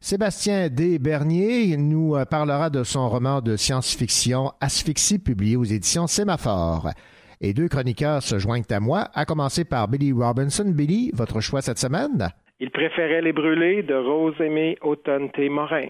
[0.00, 0.98] Sébastien D.
[0.98, 6.90] Bernier nous euh, parlera de son roman de science-fiction Asphyxie publié aux éditions Sémaphore.
[7.42, 10.64] Et deux chroniqueurs se joignent à moi, à commencer par Billy Robinson.
[10.66, 12.28] Billy, votre choix cette semaine?
[12.60, 15.48] Il préférait les brûlés de Rose-Aimée Automne-T.
[15.48, 15.86] Morin.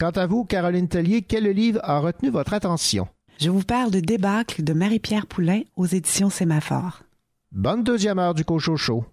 [0.00, 3.06] Quant à vous, Caroline Tellier, quel livre a retenu votre attention?
[3.38, 7.02] Je vous parle de Débâcle de Marie-Pierre Poulain aux éditions Sémaphore.
[7.52, 9.04] Bonne deuxième heure du Cochocho.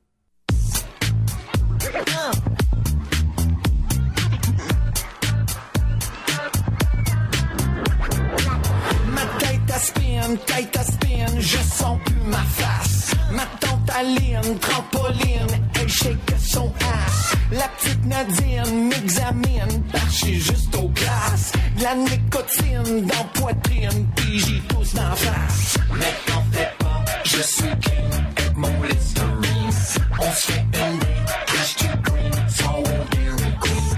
[10.38, 13.12] Tête à spin, je sens plus ma face.
[13.32, 15.48] Ma tante Aline, trampoline,
[15.80, 17.36] elle shake son ass.
[17.52, 21.52] La petite Nadine m'examine, j'suis juste aux glaces.
[21.78, 25.78] De la nicotine dans poitrine, puis j'y tousse d'en face.
[25.94, 29.72] Mais t'en fais pas, je suis king, avec mon Listerine.
[30.20, 31.00] On se fait une
[31.48, 33.98] cash to green, so Dairy Queen.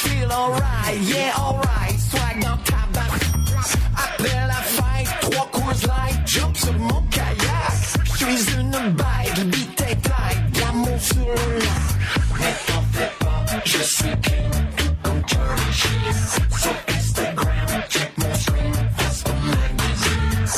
[0.00, 2.80] Feel alright, yeah alright, swag dans ta
[4.04, 7.72] Après la fête, trois courses light, jump sur mon kayak.
[8.04, 8.70] Je suis une
[9.00, 11.88] bête, beat tes têtes, l'amour sur le lac.
[12.38, 14.16] Mais t'en fais pas, je suis
[15.78, 16.18] Sheen.
[16.62, 20.50] Sur Instagram, check mon stream, face au magazine.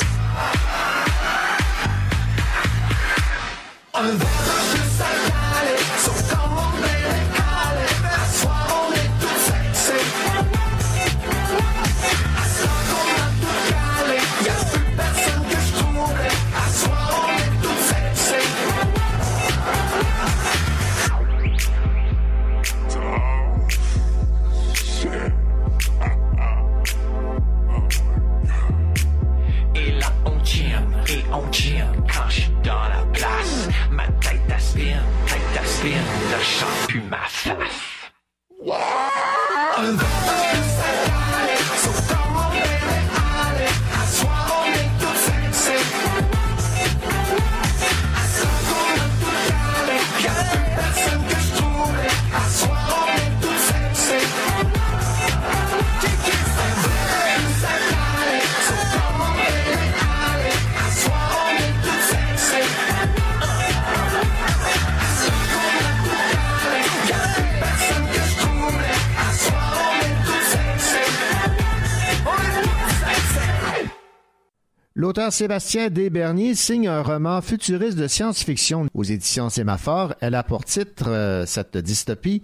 [75.13, 80.15] L'auteur Sébastien Desbernier signe un roman futuriste de science-fiction aux éditions Sémaphore.
[80.21, 82.41] Elle a pour titre euh, cette dystopie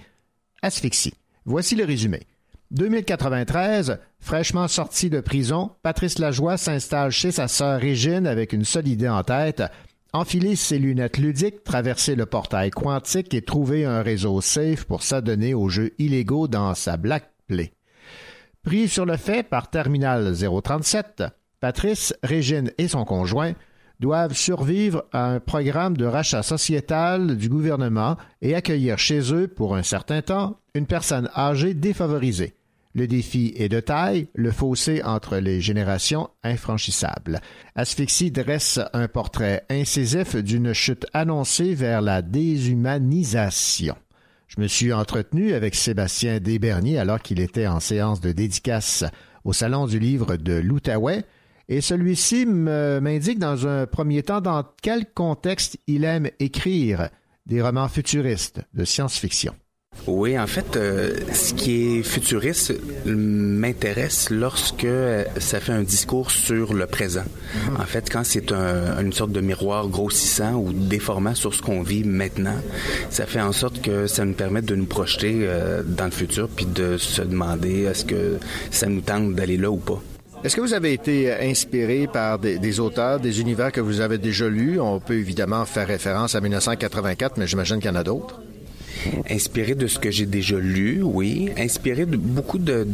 [0.62, 1.16] Asphyxie.
[1.46, 2.28] Voici le résumé.
[2.70, 8.88] 2093, fraîchement sorti de prison, Patrice Lajoie s'installe chez sa sœur Régine avec une seule
[8.88, 9.64] idée en tête
[10.14, 15.56] enfiler ses lunettes ludiques, traverser le portail quantique et trouver un réseau safe pour s'adonner
[15.56, 17.74] aux jeux illégaux dans sa Black Play.
[18.62, 21.24] Pris sur le fait par Terminal 037,
[21.60, 23.54] Patrice, Régine et son conjoint
[24.00, 29.76] doivent survivre à un programme de rachat sociétal du gouvernement et accueillir chez eux, pour
[29.76, 32.54] un certain temps, une personne âgée défavorisée.
[32.96, 37.40] Le défi est de taille, le fossé entre les générations infranchissable.
[37.76, 43.96] Asphyxie dresse un portrait incisif d'une chute annoncée vers la déshumanisation.
[44.48, 49.04] Je me suis entretenu avec Sébastien Desbernier alors qu'il était en séance de dédicace
[49.44, 51.26] au Salon du livre de l'Outaouais,
[51.70, 57.10] et celui-ci me- m'indique dans un premier temps dans quel contexte il aime écrire
[57.46, 59.54] des romans futuristes de science-fiction.
[60.08, 62.74] Oui, en fait, euh, ce qui est futuriste
[63.06, 67.24] m'intéresse lorsque euh, ça fait un discours sur le présent.
[67.78, 71.82] En fait, quand c'est un- une sorte de miroir grossissant ou déformant sur ce qu'on
[71.82, 72.56] vit maintenant,
[73.10, 76.48] ça fait en sorte que ça nous permet de nous projeter euh, dans le futur
[76.50, 78.38] puis de se demander est-ce que
[78.72, 80.02] ça nous tente d'aller là ou pas.
[80.42, 84.48] Est-ce que vous avez été inspiré par des, auteurs, des univers que vous avez déjà
[84.48, 84.80] lus?
[84.80, 88.42] On peut évidemment faire référence à 1984, mais j'imagine qu'il y en a d'autres.
[89.30, 91.50] Inspiré de ce que j'ai déjà lu, oui.
[91.58, 92.86] Inspiré de beaucoup de,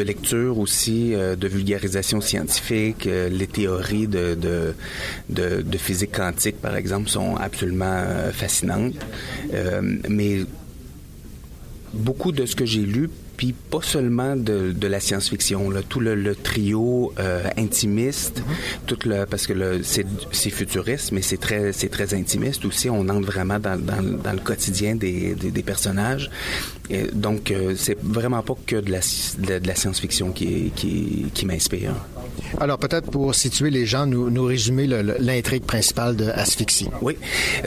[0.00, 3.08] lectures aussi, euh, de vulgarisation scientifique.
[3.08, 4.74] Euh, les théories de,
[5.78, 8.94] physique quantique, par exemple, sont absolument euh, fascinantes.
[9.54, 10.42] Euh, mais
[11.92, 16.14] beaucoup de ce que j'ai lu puis pas seulement de, de la science-fiction, tout le,
[16.14, 18.42] le trio euh, intimiste,
[18.86, 20.06] tout le parce que c'est,
[20.50, 22.88] futuriste, mais c'est très très intimiste aussi.
[22.90, 26.30] On entre vraiment dans, dans, dans le quotidien des, des, des personnages.
[26.90, 31.26] Et donc euh, c'est vraiment pas que de la de, de la science-fiction qui qui,
[31.34, 31.94] qui m'inspire.
[32.60, 36.88] Alors peut-être pour situer les gens, nous, nous résumer l'intrigue principale de Asphyxie.
[37.02, 37.16] Oui.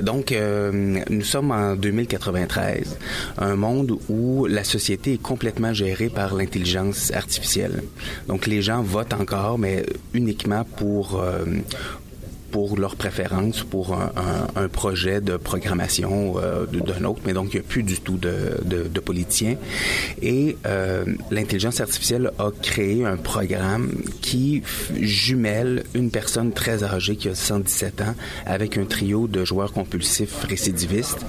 [0.01, 2.97] Donc, euh, nous sommes en 2093,
[3.37, 7.83] un monde où la société est complètement gérée par l'intelligence artificielle.
[8.27, 11.45] Donc, les gens votent encore, mais uniquement pour euh,
[12.51, 17.65] pour leur préférence, pour un, projet de programmation euh, d'un autre, mais donc il n'y
[17.65, 19.55] a plus du tout de, de, politiciens.
[20.21, 23.91] Et euh, l'intelligence artificielle a créé un programme
[24.21, 24.61] qui
[24.99, 30.43] jumelle une personne très âgée qui a 117 ans avec un trio de joueurs compulsifs
[30.43, 31.25] récidivistes.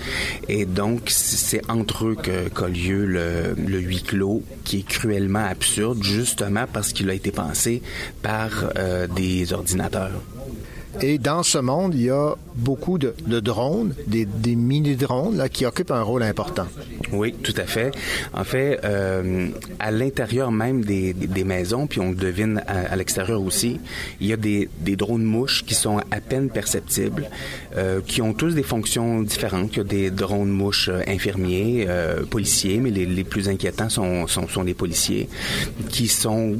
[0.48, 5.44] Et donc, c'est entre eux que- qu'a lieu le, le huis clos qui est cruellement
[5.44, 7.82] absurde, justement parce qu'il a été pensé
[8.22, 10.20] par euh, des ordinateurs.
[11.02, 14.26] Et dans ce monde, il y a beaucoup de, drones, des,
[14.56, 16.66] mini-drones qui occupent un rôle important.
[17.12, 17.92] Oui, tout à fait.
[18.34, 21.14] En fait, euh, à l'intérieur même des,
[21.44, 23.80] maisons, puis on le devine à, l'extérieur aussi,
[24.20, 27.30] il y a des, drones mouches qui sont à peine perceptibles,
[27.76, 29.74] euh, qui ont tous des fonctions différentes.
[29.74, 31.86] Il y a des drones mouches euh, infirmiers,
[32.30, 35.28] policiers, mais les, les plus inquiétants sont, sont, sont les policiers,
[35.88, 36.56] qui sont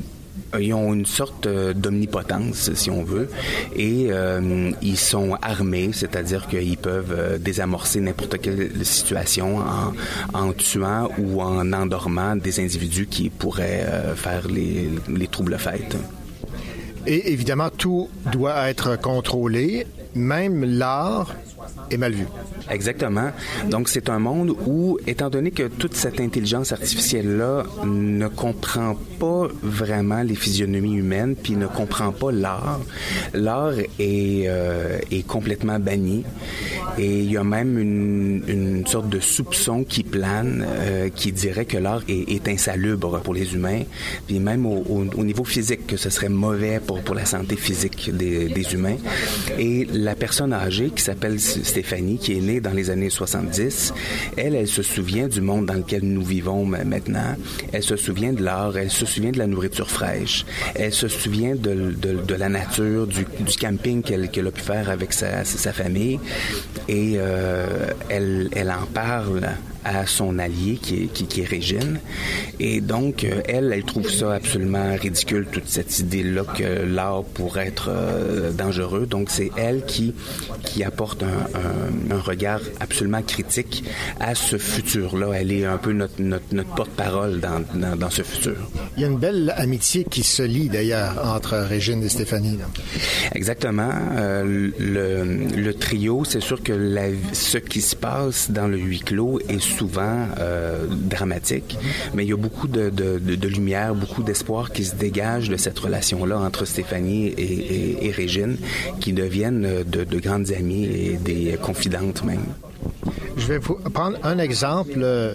[0.59, 3.29] ils ont une sorte euh, d'omnipotence, si on veut,
[3.75, 9.93] et euh, ils sont armés, c'est-à-dire qu'ils peuvent euh, désamorcer n'importe quelle situation en,
[10.35, 15.97] en tuant ou en endormant des individus qui pourraient euh, faire les, les troubles fêtes.
[17.07, 21.35] Et évidemment, tout doit être contrôlé, même l'art
[21.91, 22.27] est mal vu.
[22.71, 23.31] Exactement.
[23.69, 29.49] Donc, c'est un monde où, étant donné que toute cette intelligence artificielle-là ne comprend pas
[29.63, 32.81] vraiment les physionomies humaines, puis ne comprend pas l'art,
[33.35, 36.25] l'art est, euh, est complètement banni.
[36.99, 41.65] Et il y a même une, une sorte de soupçon qui plane, euh, qui dirait
[41.65, 43.83] que l'art est, insalubre pour les humains,
[44.27, 48.49] puis même au niveau physique, que ce serait mauvais pour, pour la santé physique des,
[48.49, 48.97] des humains.
[49.59, 53.95] Et la personne âgée qui s'appelle Stéphanie, qui est née dans les années 70,
[54.37, 57.37] elle, elle se souvient du monde dans lequel nous vivons ma- maintenant.
[57.73, 60.45] Elle se souvient de l'art, elle se souvient de la nourriture fraîche,
[60.75, 63.25] elle se souvient de, la nature, du,
[63.61, 66.19] camping qu'elle a pu faire avec sa, sa famille.
[66.89, 67.67] Et euh,
[68.09, 69.51] elle, elle en parle
[69.85, 71.99] à son allié qui est, qui, qui est Régine.
[72.59, 77.67] Et donc, euh, elle, elle trouve ça absolument ridicule, toute cette idée-là que l'art pourrait
[77.69, 79.07] être euh, dangereux.
[79.07, 80.15] Donc, c'est elle qui,
[80.65, 81.27] qui apporte un,
[82.13, 83.85] un, un regard absolument critique
[84.21, 85.33] à ce futur-là.
[85.35, 88.57] Elle est un peu notre, notre, notre porte-parole dans, dans, dans ce futur.
[88.97, 92.59] Il y a une belle amitié qui se lie d'ailleurs entre Régine et Stéphanie.
[92.59, 92.67] là.
[93.35, 93.91] Exactement.
[94.17, 95.25] Euh, le,
[95.57, 99.61] le trio, c'est sûr que la, ce qui se passe dans le huis clos est
[99.71, 101.79] souvent euh, dramatique,
[102.15, 105.79] mais il y a beaucoup de, de, lumière, beaucoup d'espoir qui se dégage de cette
[105.79, 108.57] relation-là entre Stéphanie et, et, Régine,
[109.01, 112.45] qui deviennent de, de grandes amies et des confidentes même.
[113.37, 115.35] Je vais vous prendre un exemple, euh,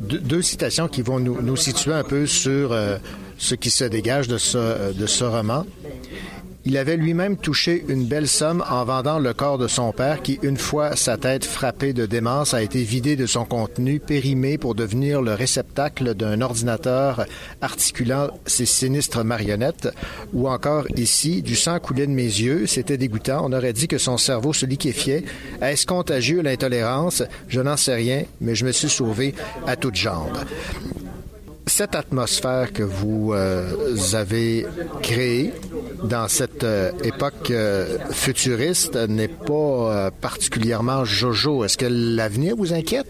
[0.00, 2.98] deux, deux citations qui vont nous, nous situer un peu sur euh,
[3.38, 5.64] ce qui se dégage de ce, de ce roman.
[6.68, 10.38] Il avait lui-même touché une belle somme en vendant le corps de son père qui,
[10.42, 14.74] une fois sa tête frappée de démence, a été vidé de son contenu, périmé pour
[14.74, 17.24] devenir le réceptacle d'un ordinateur
[17.62, 19.88] articulant ses sinistres marionnettes.
[20.34, 23.96] Ou encore ici, du sang coulait de mes yeux, c'était dégoûtant, on aurait dit que
[23.96, 25.24] son cerveau se liquéfiait.
[25.62, 27.22] Est-ce contagieux l'intolérance?
[27.48, 29.34] Je n'en sais rien, mais je me suis sauvé
[29.66, 30.36] à toutes jambes
[31.68, 34.66] cette atmosphère que vous euh, avez
[35.02, 35.52] créée
[36.02, 41.64] dans cette euh, époque euh, futuriste n'est pas particulièrement jojo.
[41.64, 43.06] Est-ce que l'avenir vous inquiète?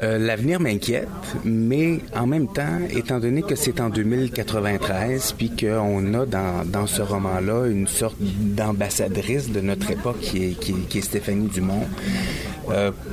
[0.00, 1.08] L'avenir m'inquiète,
[1.44, 6.86] mais en même temps, étant donné que c'est en 2093, puis qu'on a dans, dans
[6.86, 11.86] ce roman-là une sorte d'ambassadrice de notre époque qui est, qui Stéphanie Dumont,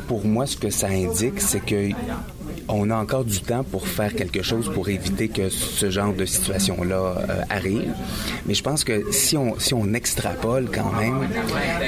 [0.08, 1.90] pour moi, ce que ça indique, c'est que
[2.68, 6.26] on a encore du temps pour faire quelque chose pour éviter que ce genre de
[6.26, 7.94] situation-là euh, arrive.
[8.46, 11.28] Mais je pense que si on, si on extrapole quand même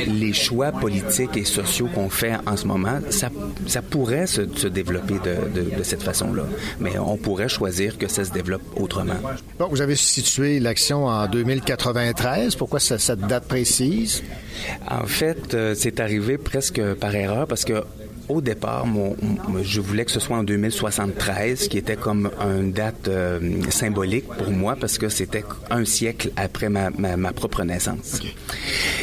[0.07, 3.29] les choix politiques et sociaux qu'on fait en ce moment, ça,
[3.67, 6.43] ça pourrait se, se développer de, de, de cette façon-là.
[6.79, 9.13] Mais on pourrait choisir que ça se développe autrement.
[9.59, 12.55] Bon, vous avez situé l'action en 2093.
[12.55, 14.23] Pourquoi ce- cette date précise?
[14.89, 17.83] En fait, euh, c'est arrivé presque par erreur parce que
[18.29, 19.15] au départ, mon-
[19.63, 24.51] je voulais que ce soit en 2073, qui était comme une date euh, symbolique pour
[24.51, 28.19] moi parce que c'était un siècle après ma, ma- ma propre naissance.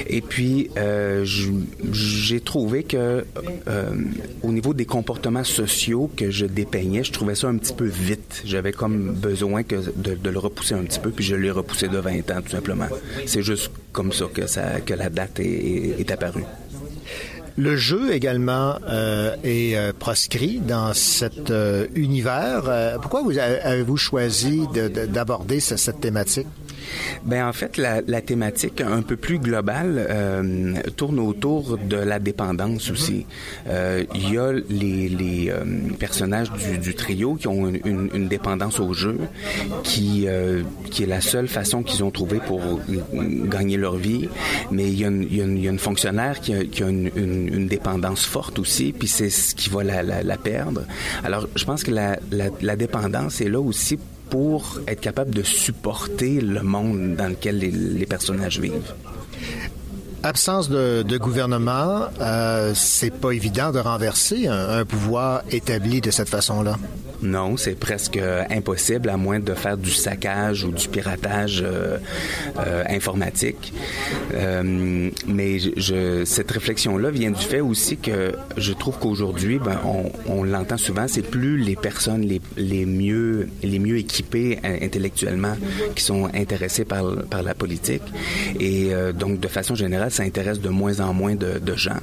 [0.08, 3.24] Et puis, euh, j'ai trouvé que
[3.68, 3.90] euh,
[4.42, 8.42] au niveau des comportements sociaux que je dépeignais, je trouvais ça un petit peu vite.
[8.44, 11.88] J'avais comme besoin que de, de le repousser un petit peu, puis je l'ai repoussé
[11.88, 12.86] de 20 ans, tout simplement.
[13.26, 16.44] C'est juste comme ça que, ça, que la date est apparue.
[17.58, 22.62] Le jeu également euh, est euh, proscrit dans cet euh, univers.
[23.00, 26.46] Pourquoi vous avez- avez-vous choisi de- de- d'aborder ce- cette thématique?
[27.24, 32.18] Ben en fait, la, la thématique un peu plus globale euh, tourne autour de la
[32.18, 33.26] dépendance aussi.
[33.68, 35.64] Euh, Il y a les, les euh,
[35.98, 39.16] personnages du, du trio qui ont une, une- une dépendance au jeu,
[39.82, 40.26] qui
[40.90, 42.60] qui est la seule façon qu'ils ont trouvé pour
[43.48, 44.28] gagner leur vie.
[44.70, 46.54] Mais il y a une, il y a une, il y a une fonctionnaire qui
[46.54, 50.36] a, qui a une, dépendance forte aussi, puis c'est ce qui va la, la, la
[50.36, 50.82] perdre.
[51.24, 53.98] Alors, je pense que la, la, la dépendance est là aussi
[54.32, 58.94] pour être capable de supporter le monde dans lequel les, personnages vivent.
[60.22, 66.30] Absence de, gouvernement, euh, c'est pas évident de renverser un, un pouvoir établi de cette
[66.30, 66.78] façon-là.
[67.22, 71.98] Non, c'est presque euh, impossible à moins de faire du saccage ou du piratage euh,
[72.58, 73.72] euh, informatique.
[75.26, 79.78] Mais je, cette réflexion-là vient du fait aussi que je trouve qu'aujourd'hui, ben,
[80.26, 82.26] on, l'entend souvent, c'est plus les personnes
[82.56, 85.56] les, mieux les mieux équipées intellectuellement
[85.94, 87.04] qui sont intéressées par,
[87.42, 88.02] la politique.
[88.58, 92.00] Et donc, de façon générale, ça intéresse de moins en moins de gens.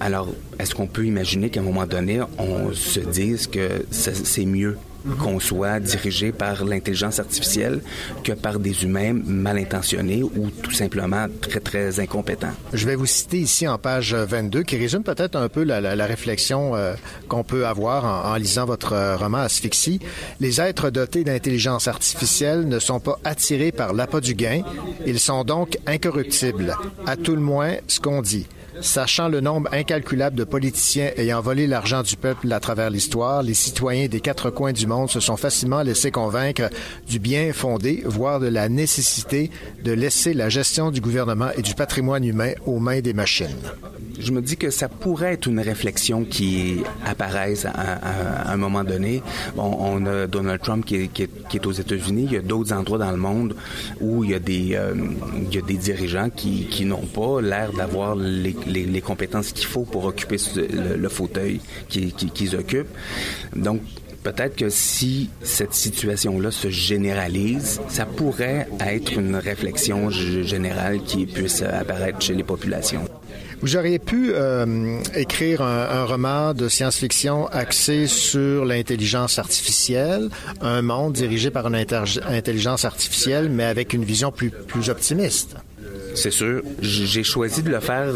[0.00, 0.28] Alors,
[0.58, 4.76] est-ce qu'on peut imaginer qu'à un moment donné, on se dise que c'est mieux
[5.18, 7.80] qu'on soit dirigé par l'intelligence artificielle
[8.22, 12.52] que par des humains mal intentionnés ou tout simplement très, très incompétents?
[12.74, 15.96] Je vais vous citer ici en page 22, qui résume peut-être un peu la, la-
[15.96, 16.92] la réflexion euh,
[17.28, 20.00] qu'on peut avoir en, en lisant votre euh, roman Asphyxie.
[20.38, 24.60] Les êtres dotés d'intelligence artificielle ne sont pas attirés par l'appât du gain.
[25.06, 26.76] Ils sont donc incorruptibles.
[27.06, 28.46] À tout le moins, ce qu'on dit.
[28.80, 33.54] Sachant le nombre incalculable de politiciens ayant volé l'argent du peuple à travers l'histoire, les
[33.54, 36.70] citoyens des quatre coins du monde se sont facilement laissés convaincre
[37.08, 39.50] du bien fondé, voire de la nécessité
[39.84, 43.48] de laisser la gestion du gouvernement et du patrimoine humain aux mains des machines.
[44.20, 49.22] Je me dis que ça pourrait être une réflexion qui apparaisse à, un moment donné.
[49.56, 52.24] On a Donald Trump qui est, aux États-Unis.
[52.26, 53.56] Il y a d'autres endroits dans le monde
[54.00, 54.94] où il y a des, euh,
[55.48, 61.08] dirigeants qui, qui n'ont pas l'air d'avoir les, les- compétences qu'il faut pour occuper le,
[61.08, 62.94] fauteuil qu'ils qui, occupent.
[63.54, 63.80] Donc,
[64.22, 71.62] Peut-être que si cette situation-là se généralise, ça pourrait être une réflexion générale qui puisse
[71.62, 73.06] apparaître chez les populations.
[73.62, 80.28] Vous auriez pu euh, écrire un, un roman de science-fiction axé sur l'intelligence artificielle,
[80.60, 85.56] un monde dirigé par une intelligence artificielle, mais avec une vision plus, plus optimiste.
[86.14, 86.62] C'est sûr.
[86.80, 88.12] J'ai choisi de le faire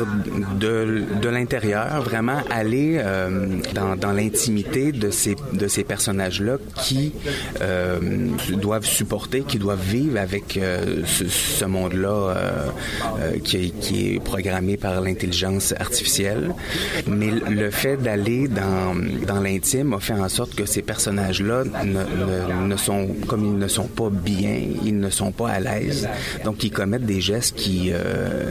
[0.59, 7.13] de, de l'intérieur, vraiment aller euh, dans, dans l'intimité de ces, de ces personnages-là qui
[7.61, 7.99] euh,
[8.53, 12.35] doivent supporter, qui doivent vivre avec euh, ce, monde-là
[13.45, 16.55] qui, est- programmé par l'intelligence artificielle.
[17.07, 18.95] Mais le fait d'aller dans,
[19.27, 23.87] dans l'intime a fait en sorte que ces personnages-là ne sont, comme ils ne sont
[23.89, 26.09] pas bien, ils ne sont pas à l'aise.
[26.45, 28.51] Donc, ils commettent des gestes qui, euh,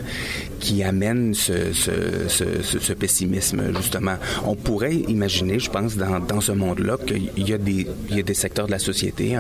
[0.60, 4.16] qui amènent ce, pessimisme, justement.
[4.46, 8.80] On pourrait imaginer, je pense, dans, ce monde-là, qu'il y a des, secteurs de la
[8.80, 9.38] société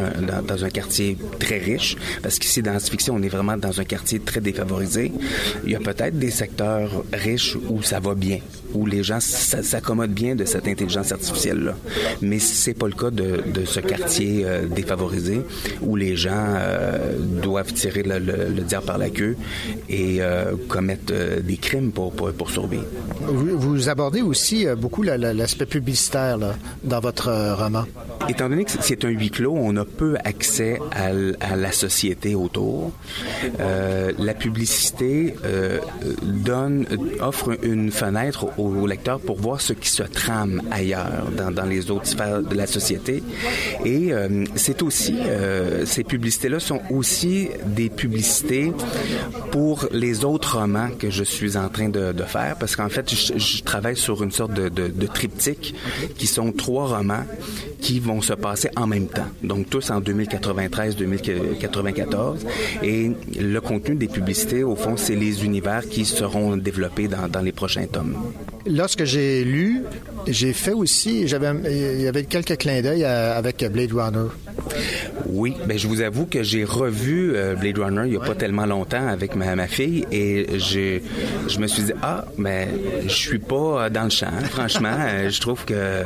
[0.48, 3.86] dans un quartier très riche, parce qu'ici, dans la fiction, on est vraiment dans un
[3.86, 5.12] quartier très défavorisé.
[5.66, 8.40] Il y a peut-être des secteurs riches où ça va bien,
[8.74, 11.76] où les gens s'accommodent bien de cette intelligence artificielle-là.
[12.22, 15.42] Mais c'est pas le cas de, de ce quartier euh, défavorisé
[15.82, 19.36] où les gens euh, doivent tirer le, le- le diable par la queue
[19.90, 22.86] et euh, commettre euh, des crimes pour, pour, pour survivre.
[23.28, 27.84] Vous, vous abordez aussi beaucoup la- la- l'aspect publicitaire là, dans votre roman.
[28.30, 31.12] étant donné que c'est un huis clos, on a peu accès à,
[31.56, 32.92] la société autour.
[33.60, 35.36] La publicité
[36.24, 36.86] donne,
[37.20, 41.92] offre une fenêtre au, au lecteur pour voir ce qui se trame ailleurs, dans, les
[41.92, 43.24] autres sphères de la société.
[43.86, 48.74] Et euh, c'est aussi, euh, ces publicités-là sont aussi des publicités
[49.52, 53.62] pour les autres romans que je suis en train de, faire, parce qu'en fait, je,
[53.64, 55.76] travaille sur une sorte de, de, triptyque
[56.18, 57.24] qui sont trois romans
[57.82, 59.28] qui vont se passer en même temps.
[59.44, 62.38] Donc tous en 2093-2094.
[62.82, 67.52] Et le contenu des publicités, au fond, c'est les univers qui seront développés dans les
[67.52, 68.16] prochains tomes.
[68.66, 69.84] Lorsque j'ai lu,
[70.28, 74.30] j'ai fait aussi, j'avais, il y avait quelques clins d'œil avec Blade Runner.
[75.26, 78.36] Oui, ben je vous avoue que j'ai revu euh, Blade Runner il n'y a pas
[78.36, 81.00] tellement longtemps avec ma, ma fille et je,
[81.48, 82.68] je me suis dit ah mais
[83.04, 86.04] je suis pas dans le champ franchement Euh, je trouve que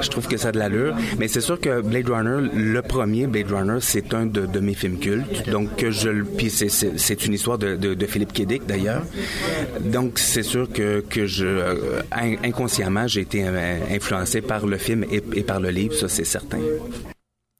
[0.00, 0.94] je trouve que ça a de l'allure.
[1.18, 4.74] Mais c'est sûr que Blade Runner le premier Blade Runner c'est un de, de mes
[4.74, 5.48] films cultes.
[5.48, 8.42] Donc que je puis c'est, une histoire de, de, de Philippe K.
[8.46, 9.02] Dick d'ailleurs.
[9.80, 11.99] Donc c'est sûr que que je euh,
[12.42, 16.24] inconsciemment j'ai été euh, influencé par le film et, et par le livre ça c'est
[16.24, 16.60] certain.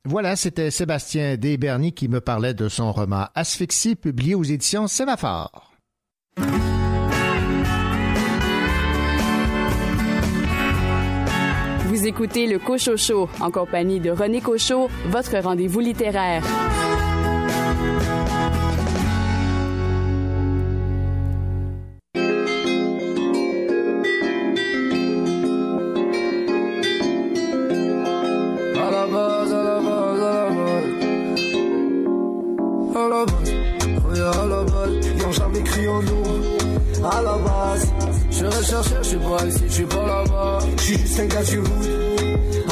[0.06, 5.72] Voilà, c'était Sébastien Desberny qui me parlait de son roman Asphyxie, publié aux éditions Sémaphore.
[11.86, 16.42] Vous écoutez le Cochocho en compagnie de René Cochot, votre rendez-vous littéraire.
[38.62, 40.58] Je recherche, je suis pas ici, je suis pas là-bas.
[40.76, 41.68] Je suis juste un gars du hood.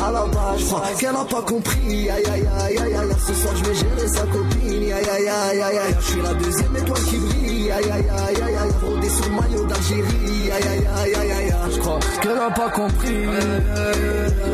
[0.04, 2.10] À la base, je crois qu'elle a pas compris.
[2.10, 3.08] Aïe aïe aïe aïe aïe.
[3.26, 4.82] Ce soir, je vais gérer sa copine.
[4.82, 5.94] Aïe aïe aïe aïe aïe.
[6.00, 7.70] Je suis la deuxième étoile qui brille.
[7.72, 8.70] Aïe aïe aïe aïe aïe.
[8.82, 10.50] Rodé sur le maillot d'Algérie.
[10.52, 11.52] Aïe aïe aïe aïe aïe.
[11.72, 13.24] Je crois qu'elle a pas compris.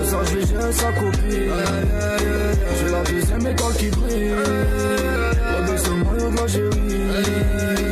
[0.04, 1.52] Ce soir, je vais gérer sa copine.
[2.78, 4.34] J'ai la deuxième étoile qui brille.
[5.56, 7.83] Rodé sur le maillot d'Algérie.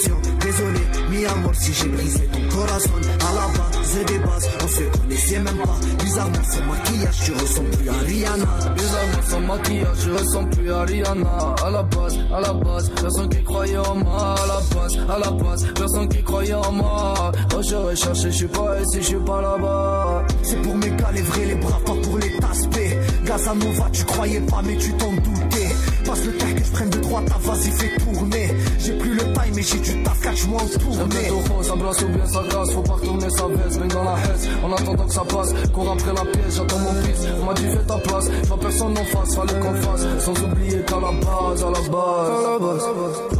[0.00, 0.16] Réparation.
[0.40, 2.90] Désolé, mi amor, si j'ai brisé ton corazon.
[3.20, 6.02] À la base des bases, on se connaissait même pas.
[6.02, 8.46] Bizarrement, ce maquillage, tu ressembles plus à Rihanna.
[8.76, 11.54] Bizarrement, sans maquillage, je ressemble plus à Rihanna.
[11.64, 14.34] À la base, à la base, personne qui croyait en moi.
[14.42, 17.32] À la base, à la base, personne qui croyait en moi.
[17.54, 20.24] Oh, j'aurais cherché, je pas ici, je suis pas là-bas.
[20.42, 22.98] C'est pour mes gars, les les braves, pas pour les taspés.
[23.24, 25.68] Gazanova, tu croyais pas, mais tu t'en doutais.
[26.04, 28.48] Passe le temps que je prenne de droite, ta vas-y, fais tourner.
[28.82, 31.06] J'ai plus le time, mais j'ai du taf, catch-moi en J'aime tournée.
[31.20, 32.70] bien ton ça brasse ou bien sa grâce.
[32.72, 34.48] Faut pas retourner sa veste, baigne dans la haisse.
[34.64, 37.28] En attendant que ça passe, cours après la pièce, j'attends mon fils.
[37.40, 40.06] On m'a dit fais ta place, je vois personne en face, fallait qu'on fasse.
[40.24, 42.82] Sans oublier qu'à la base, à la base, à la base,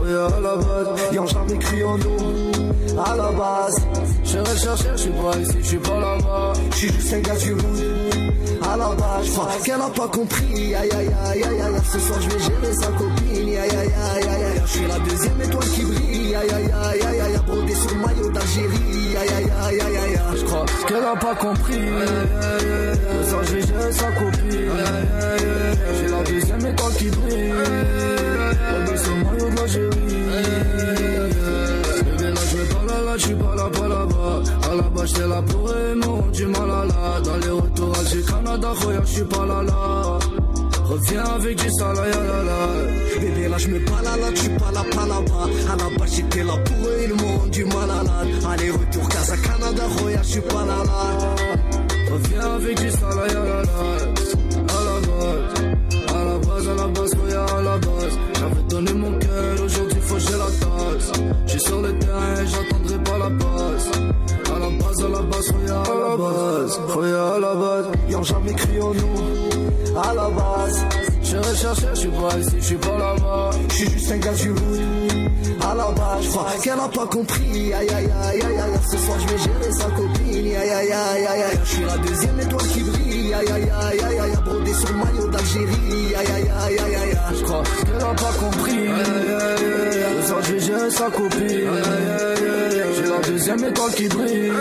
[0.03, 1.19] oui, à la base.
[1.21, 3.01] Ont jamais crié en nous.
[3.05, 3.77] À la base,
[4.25, 6.53] Je recherche, je suis pas ici, je suis pas là-bas.
[6.73, 8.21] je suis juste un gars du hood.
[8.63, 10.75] À la base, je crois qu'elle a pas compris.
[10.75, 11.81] Aïe aïe aïe aïe aïe.
[11.93, 13.49] Ce soir, je vais gérer sa copine.
[13.49, 16.35] Aïe aïe aïe aïe Je suis la deuxième étoile qui brille.
[16.35, 17.41] Aïe aïe aïe aïe aïe.
[17.47, 19.17] Brodé sur le maillot d'Algérie.
[19.21, 20.21] Aïe aïe aïe aïe aïe.
[20.37, 21.75] Je crois qu'elle a pas compris.
[23.29, 24.71] Je vais gérer sa copine.
[25.97, 27.53] J'ai la deuxième étoile qui brille.
[28.71, 29.91] Rodé sur le maillot d'Algérie.
[32.21, 34.43] Là, je là, là, suis pas là, pas là-bas.
[34.71, 37.21] À la base, j'étais là pour aimer, du mal à la.
[37.21, 40.19] Dans les retours, Alger, Canada, regarde, je suis pas là, là.
[40.91, 43.21] Reviens avec du sale, ya la la.
[43.21, 45.47] Bébé, là, je me là, tu pas là, pas là-bas.
[45.73, 48.51] À la base, j'étais là pour eux, ils m'ont du mal à la.
[48.51, 51.37] Allez, retour, Casa, Canada, Roya, je suis pas là, là.
[52.13, 54.31] Reviens avec du sale, ya la la.
[54.67, 55.59] À la base,
[56.09, 58.19] à la base, à la base, regarde à la base.
[58.35, 61.13] J'avais donné mon cœur, aujourd'hui faut j'ai la tasse.
[61.47, 63.91] Je suis sur le terrain, j'attendrai pas la passe.
[64.53, 66.81] À la base, à la base, regarde à la base.
[66.89, 67.87] Regarde à la base.
[68.09, 69.40] Ils ont jamais crié en nous.
[70.03, 70.85] À la base,
[71.23, 73.51] Je recherche, je suis pas ici, je suis pas là-bas.
[73.69, 74.81] je suis juste un gars du hood.
[75.61, 77.73] À la base, je crois qu'elle a pas compris.
[77.75, 78.81] Aïe aïe aïe aïe aïe.
[78.91, 80.47] Ce soir, je vais gérer sa copine.
[80.47, 81.59] Aïe aïe aïe aïe aïe.
[81.65, 83.35] Je suis la deuxième étoile qui brille.
[83.35, 84.37] Aïe aïe aïe aïe aïe.
[84.45, 86.15] Brodé sur le maillot d'Algérie.
[86.19, 87.37] Aïe aïe aïe aïe aïe.
[87.39, 88.87] Je crois qu'elle a pas compris.
[90.23, 91.71] Ce soir, je vais gérer sa copine.
[92.97, 94.53] J'ai la deuxième étoile qui brille.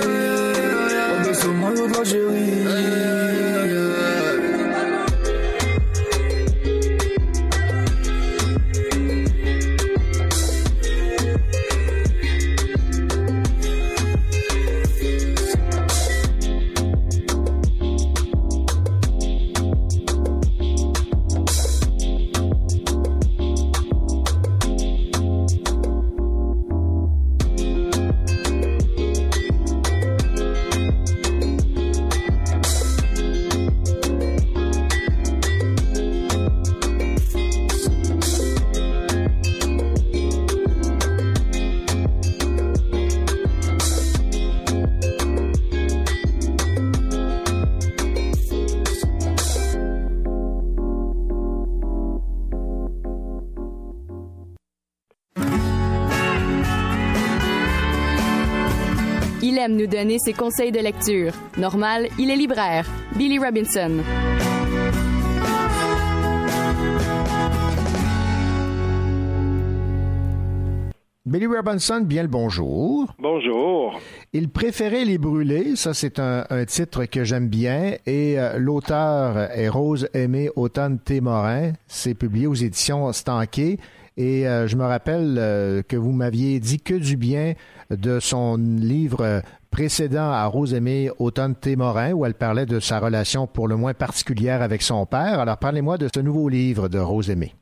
[1.18, 3.29] Rodé sur le maillot de
[60.00, 61.34] donner ses conseils de lecture.
[61.58, 62.86] Normal, il est libraire.
[63.18, 63.98] Billy Robinson.
[71.26, 73.14] Billy Robinson, bien le bonjour.
[73.20, 74.00] Bonjour.
[74.32, 79.38] Il préférait les brûler, ça c'est un, un titre que j'aime bien, et euh, l'auteur
[79.52, 81.74] est Rose Aimée Automne Témorin.
[81.88, 83.80] C'est publié aux éditions Stanquet.
[84.20, 87.54] Et euh, je me rappelle euh, que vous m'aviez dit que du bien
[87.90, 89.40] de son livre euh,
[89.72, 93.94] précédent à Rose Aimée Automne Témorin, où elle parlait de sa relation pour le moins
[93.94, 95.40] particulière avec son père.
[95.40, 97.56] Alors parlez-moi de ce nouveau livre de Rose Aimée.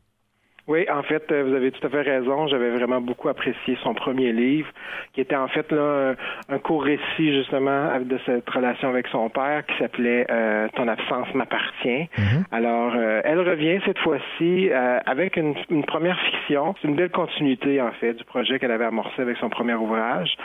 [0.68, 2.48] Oui, en fait, euh, vous avez tout à fait raison.
[2.48, 4.68] J'avais vraiment beaucoup apprécié son premier livre,
[5.14, 6.16] qui était en fait là
[6.50, 10.88] un, un court récit justement de cette relation avec son père, qui s'appelait euh, Ton
[10.90, 12.10] absence m'appartient.
[12.52, 16.76] Alors, euh, elle revient cette fois-ci euh, avec une, une première fiction.
[16.82, 20.36] C'est une belle continuité en fait du projet qu'elle avait amorcé avec son premier ouvrage.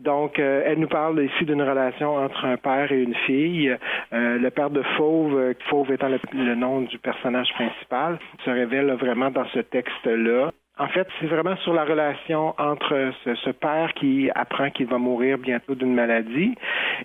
[0.00, 3.76] Donc, euh, elle nous parle ici d'une relation entre un père et une fille.
[4.12, 8.90] Euh, le père de Fauve, Fauve étant le, le nom du personnage principal, se révèle
[8.92, 10.52] vraiment dans ce texte-là.
[10.78, 14.98] En fait, c'est vraiment sur la relation entre ce, ce père qui apprend qu'il va
[14.98, 16.54] mourir bientôt d'une maladie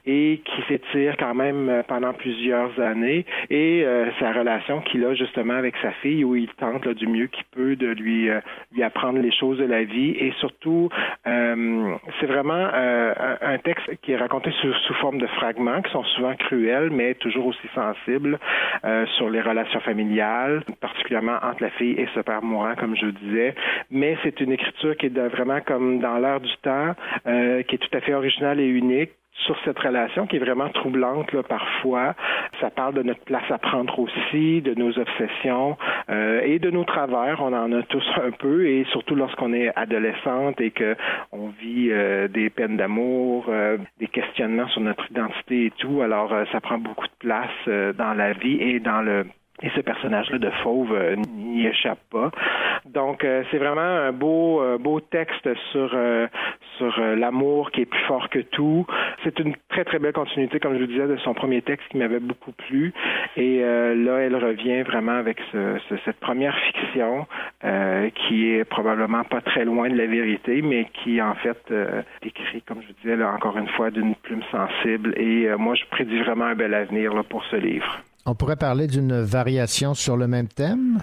[0.06, 5.16] et qui s'étire quand même euh, pendant plusieurs années et euh, sa relation qu'il a
[5.16, 8.40] justement avec sa fille où il tente là, du mieux qu'il peut de lui euh,
[8.74, 10.12] lui apprendre les choses de la vie.
[10.20, 10.90] Et surtout
[11.26, 15.92] euh, c'est vraiment euh, un texte qui est raconté sous, sous forme de fragments qui
[15.92, 18.38] sont souvent cruels mais toujours aussi sensibles
[18.86, 23.08] euh, sur les relations familiales, particulièrement entre la fille et ce père mourant comme je
[23.08, 23.56] disais
[23.92, 26.94] mais c'est une écriture qui est vraiment comme dans l'air du temps,
[27.28, 29.12] euh, qui est tout à fait originale et unique
[29.46, 32.16] sur cette relation qui est vraiment troublante là, parfois.
[32.62, 35.78] Ça parle de notre place à prendre aussi, de nos obsessions
[36.10, 37.42] euh, et de nos travers.
[37.42, 40.96] On en a tous un peu et surtout lorsqu'on est adolescente et que
[41.32, 46.02] on vit euh, des peines d'amour, euh, des questionnements sur notre identité et tout.
[46.02, 49.26] Alors euh, ça prend beaucoup de place euh, dans la vie et dans le
[49.62, 51.16] et ce personnage-là de Fauve euh,
[51.54, 52.32] n'y échappe pas.
[52.86, 56.28] Donc, euh, c'est vraiment un beau, euh, beau texte sur euh,
[56.78, 58.86] sur l'amour qui est plus fort que tout.
[59.24, 61.98] C'est une très très belle continuité, comme je vous disais, de son premier texte qui
[61.98, 62.94] m'avait beaucoup plu.
[63.38, 67.28] Et là, elle revient vraiment avec ce- ce- cette première fiction
[68.16, 71.62] qui est probablement pas très loin de la vérité, mais qui en fait
[72.26, 75.14] écrit, comme je vous disais, encore une fois, d'une plume sensible.
[75.18, 78.00] Et moi, je prédis vraiment un bel avenir pour ce livre.
[78.26, 81.00] On pourrait parler d'une variation sur le même thème?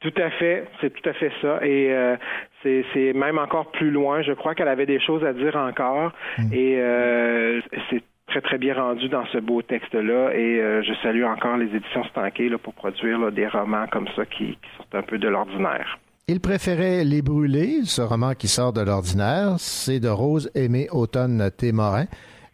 [0.00, 1.58] Tout à fait, c'est tout à fait ça.
[1.64, 2.16] Et euh,
[2.62, 4.22] c'est même encore plus loin.
[4.22, 6.12] Je crois qu'elle avait des choses à dire encore.
[6.52, 7.60] Et euh,
[7.90, 10.34] c'est très, très bien rendu dans ce beau texte-là.
[10.34, 14.06] Et euh, je salue encore les éditions Stanquet là, pour produire là, des romans comme
[14.14, 15.98] ça qui, qui sortent un peu de l'ordinaire.
[16.28, 19.54] Il préférait Les Brûlés, ce roman qui sort de l'ordinaire.
[19.58, 22.04] C'est de Rose Aimée Automne Témorin.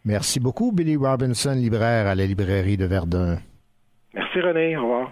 [0.05, 3.37] Merci beaucoup, Billy Robinson, libraire à la librairie de Verdun.
[4.13, 5.11] Merci René, au revoir.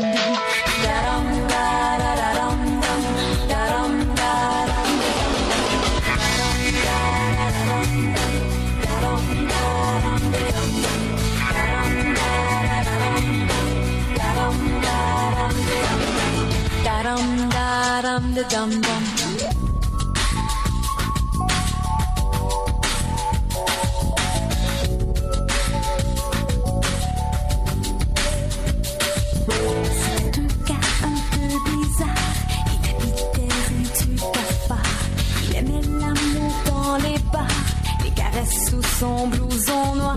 [38.45, 40.15] sous son blouson noir.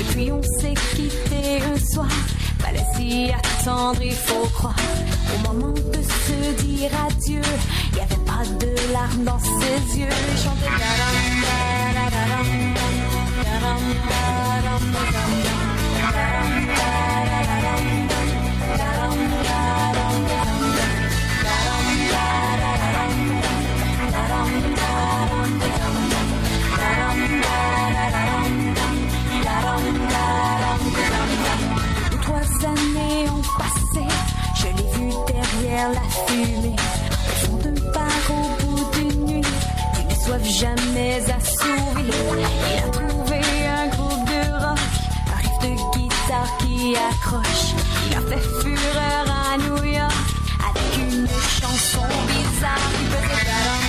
[0.00, 2.08] Et puis on s'est quitté un soir.
[2.58, 4.76] Fallait s'y attendre, il faut croire.
[5.34, 7.42] Au moment de se dire adieu,
[7.90, 10.08] il n'y avait pas de larmes dans ses yeux.
[10.32, 10.68] Il chantait
[35.76, 36.76] la fumée.
[37.20, 37.74] Au fond d'un
[38.30, 39.46] au bout d'une nuit,
[40.00, 42.10] une soif jamais assouvie.
[42.70, 44.78] Il a trouvé un groupe de rock,
[45.28, 47.74] un riff de guitare qui accroche.
[48.06, 50.12] Il a fait fureur à New York
[50.68, 52.88] avec une chanson bizarre.
[53.10, 53.87] Faisait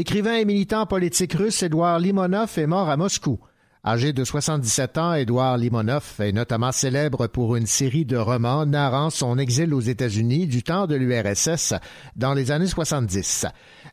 [0.00, 3.38] L'écrivain et militant politique russe Édouard Limonov est mort à Moscou.
[3.84, 9.10] Âgé de 77 ans, Édouard Limonov est notamment célèbre pour une série de romans narrant
[9.10, 11.74] son exil aux États-Unis du temps de l'URSS
[12.16, 13.44] dans les années 70.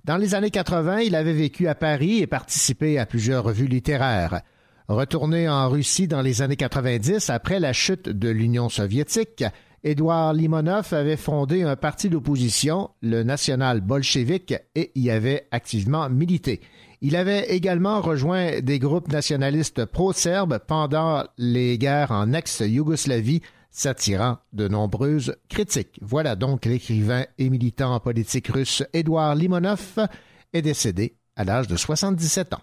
[0.06, 4.44] Dans les années 80, il avait vécu à Paris et participé à plusieurs revues littéraires.
[4.88, 9.44] Retourné en Russie dans les années 90 après la chute de l'Union soviétique,
[9.88, 16.60] Édouard Limonov avait fondé un parti d'opposition, le National bolchevique, et y avait activement milité.
[17.00, 23.42] Il avait également rejoint des groupes nationalistes pro-serbes pendant les guerres en ex-Yougoslavie,
[23.72, 25.98] s'attirant de nombreuses critiques.
[26.02, 30.06] Voilà donc l'écrivain et militant politique russe Édouard Limonov
[30.52, 32.62] est décédé à l'âge de 77 ans.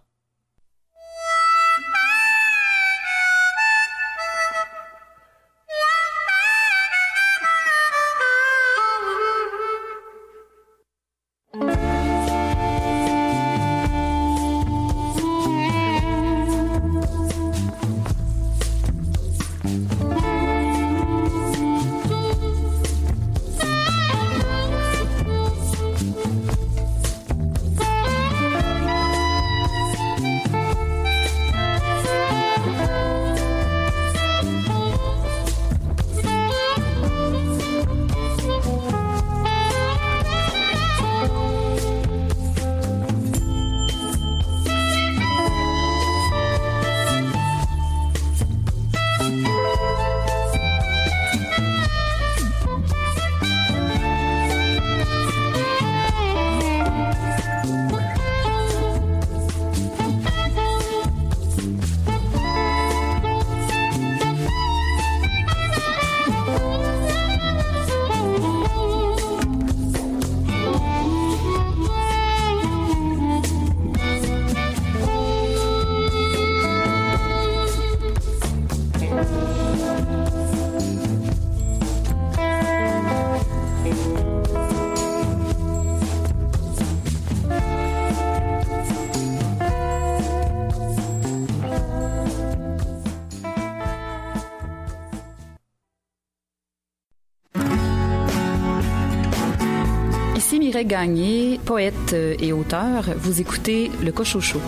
[100.46, 103.06] Ici Mireille Gagné, poète euh, et auteur.
[103.16, 104.60] Vous écoutez Le Cochocho.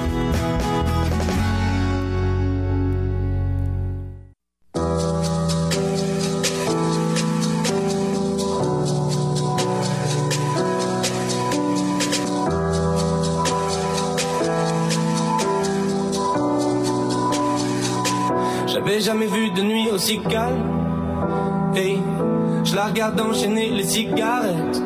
[18.66, 21.74] J'avais jamais vu de nuit aussi calme.
[21.74, 21.98] Hey,
[22.64, 24.85] je la regarde enchaîner les cigarettes.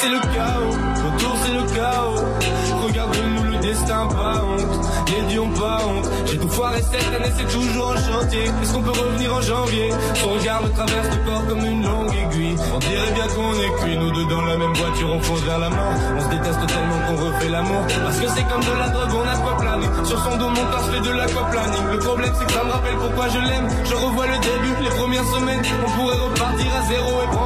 [0.00, 0.76] C'est le chaos.
[1.06, 2.20] Autour, c'est le chaos.
[2.84, 4.86] Regarde-nous, le destin, pas honte.
[5.08, 6.08] Les dieux ont pas honte.
[6.26, 8.44] J'ai tout foiré cette année, c'est toujours en chantier.
[8.44, 9.90] Est-ce qu'on peut revenir en janvier?
[10.14, 12.56] Son regard me traverse le corps comme une longue aiguille.
[12.74, 15.58] On dirait bien qu'on est cuits, nous deux dans la même voiture, on fonce vers
[15.58, 15.94] la mort.
[16.16, 17.82] On se déteste tellement qu'on refait l'amour.
[18.04, 19.88] Parce que c'est comme de la drogue, on a de quoi planer.
[20.04, 21.86] Sur son dos, mon corps fait de l'aquaplaning.
[21.92, 23.68] Le problème, c'est que ça me rappelle pourquoi je l'aime.
[23.84, 25.62] Je revois le début, les premières semaines.
[25.86, 27.45] On pourrait repartir à zéro et prendre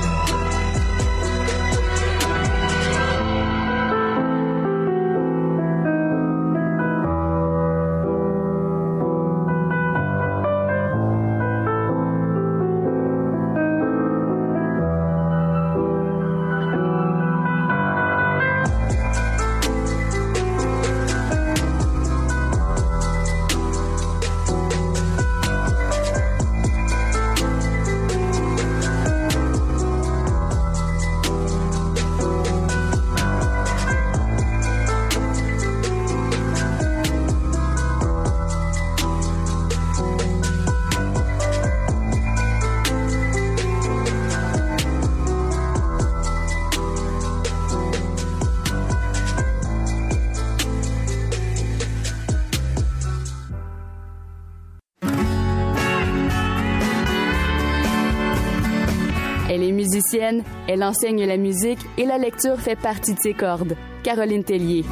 [60.11, 63.75] musicienne, elle enseigne la musique et la lecture fait partie de ses cordes.
[64.03, 64.83] Caroline Tellier.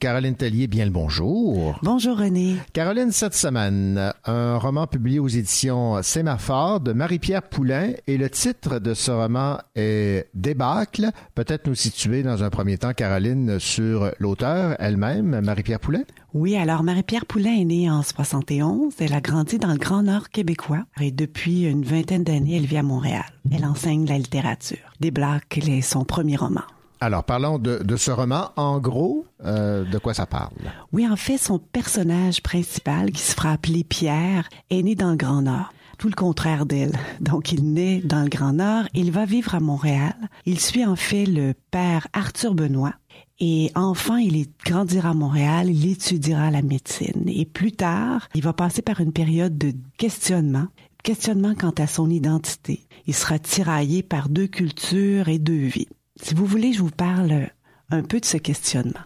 [0.00, 1.78] Caroline Tellier, bien le bonjour.
[1.84, 2.56] Bonjour René.
[2.72, 8.80] Caroline, cette semaine, un roman publié aux éditions Sémaphore de Marie-Pierre Poulain et le titre
[8.80, 11.10] de ce roman est Débâcle.
[11.36, 16.02] Peut-être nous situer dans un premier temps, Caroline, sur l'auteur elle-même, Marie-Pierre Poulain?
[16.34, 18.94] Oui, alors Marie-Pierre Poulain est née en 71.
[19.00, 22.78] Elle a grandi dans le Grand Nord québécois et depuis une vingtaine d'années, elle vit
[22.78, 23.24] à Montréal.
[23.50, 24.78] Elle enseigne la littérature.
[24.98, 26.62] Débâcle est son premier roman.
[27.02, 28.50] Alors, parlons de, de ce roman.
[28.56, 30.54] En gros, euh, de quoi ça parle?
[30.92, 35.16] Oui, en fait, son personnage principal, qui se fera appeler Pierre, est né dans le
[35.16, 35.72] Grand Nord.
[35.98, 36.92] Tout le contraire d'elle.
[37.20, 40.14] Donc, il naît dans le Grand Nord, il va vivre à Montréal.
[40.46, 42.94] Il suit en fait le père Arthur Benoît.
[43.40, 47.24] Et enfant, il grandira à Montréal, il étudiera la médecine.
[47.26, 50.68] Et plus tard, il va passer par une période de questionnement,
[51.02, 52.86] questionnement quant à son identité.
[53.06, 55.88] Il sera tiraillé par deux cultures et deux vies.
[56.22, 57.50] Si vous voulez, je vous parle
[57.90, 59.00] un peu de ce questionnement.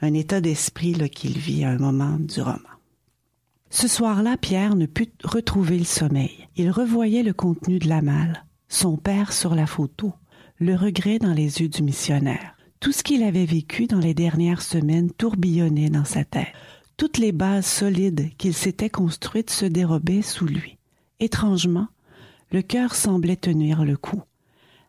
[0.00, 2.58] Un état d'esprit qu'il vit à un moment du roman.
[3.70, 6.48] Ce soir-là, Pierre ne put retrouver le sommeil.
[6.56, 10.12] Il revoyait le contenu de la malle, son père sur la photo,
[10.58, 12.53] le regret dans les yeux du missionnaire.
[12.84, 16.52] Tout ce qu'il avait vécu dans les dernières semaines tourbillonnait dans sa tête.
[16.98, 20.76] Toutes les bases solides qu'il s'était construites se dérobaient sous lui.
[21.18, 21.88] Étrangement,
[22.52, 24.20] le cœur semblait tenir le coup.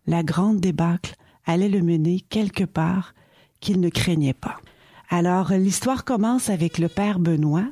[0.07, 1.15] La grande débâcle
[1.45, 3.15] allait le mener quelque part
[3.61, 4.57] qu'il ne craignait pas.
[5.09, 7.71] Alors, l'histoire commence avec le père Benoît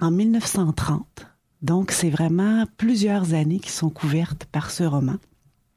[0.00, 1.28] en 1930.
[1.62, 5.18] Donc, c'est vraiment plusieurs années qui sont couvertes par ce roman.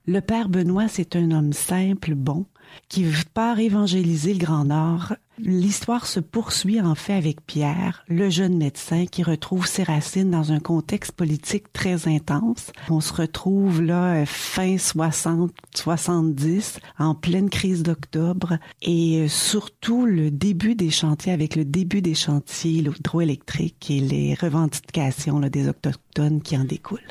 [0.08, 2.48] Le père Benoît, c'est un homme simple, bon,
[2.90, 8.56] qui part évangéliser le Grand Nord L'histoire se poursuit en fait avec Pierre, le jeune
[8.56, 12.72] médecin qui retrouve ses racines dans un contexte politique très intense.
[12.88, 20.30] On se retrouve là fin 60, 70, en pleine crise d'octobre et euh, surtout le
[20.30, 26.56] début des chantiers avec le début des chantiers l'hydroélectrique et les revendications des autochtones qui
[26.58, 27.02] en découlent.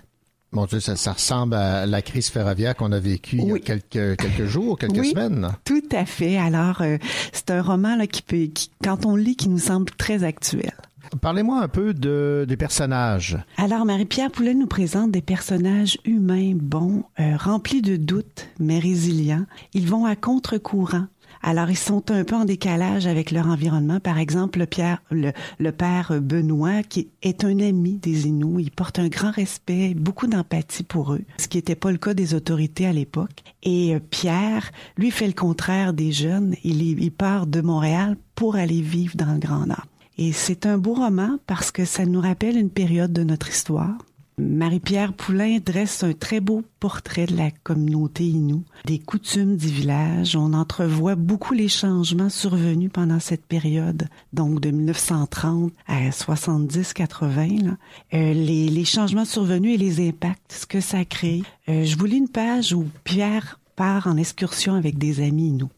[0.52, 3.58] Mon Dieu, ça, ça ressemble à la crise ferroviaire qu'on a vécue il y a
[3.58, 5.10] quelques, quelques jours, quelques Oui.
[5.10, 5.48] semaines.
[5.64, 6.36] Tout à fait.
[6.36, 6.98] Alors, euh,
[7.32, 10.72] c'est un roman là, qui peut, qui, quand on lit, qui nous semble très actuel.
[11.20, 13.36] Parlez-moi un peu de, des personnages.
[13.58, 19.44] Alors, Marie-Pierre Poulet nous présente des personnages humains bons, euh, remplis de doutes, mais résilients.
[19.74, 21.06] Ils vont à contre-courant.
[21.42, 23.98] Alors, ils sont un peu en décalage avec leur environnement.
[23.98, 28.70] Par exemple, le, Pierre, le, le père Benoît, qui est un ami des Inuits, il
[28.70, 32.34] porte un grand respect, beaucoup d'empathie pour eux, ce qui n'était pas le cas des
[32.34, 33.42] autorités à l'époque.
[33.62, 36.54] Et euh, Pierre, lui, fait le contraire des jeunes.
[36.62, 39.86] Il, il part de Montréal pour aller vivre dans le Grand Nord.
[40.18, 43.96] Et c'est un beau roman parce que ça nous rappelle une période de notre histoire.
[44.42, 50.36] Marie-Pierre Poulain dresse un très beau portrait de la communauté Inou, des coutumes du village.
[50.36, 57.64] On entrevoit beaucoup les changements survenus pendant cette période, donc de 1930 à 70-80.
[57.64, 57.76] là.
[58.14, 61.42] Euh, les, les changements survenus et les impacts, ce que ça crée.
[61.68, 65.70] Euh, je vous lis une page où Pierre part en excursion avec des amis Inou.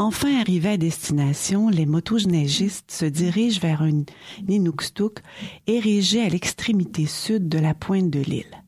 [0.00, 4.04] Enfin arrivés à destination, les motoneigistes se dirigent vers un
[4.46, 5.18] Inukstuk
[5.66, 8.62] érigé à l'extrémité sud de la pointe de l'île,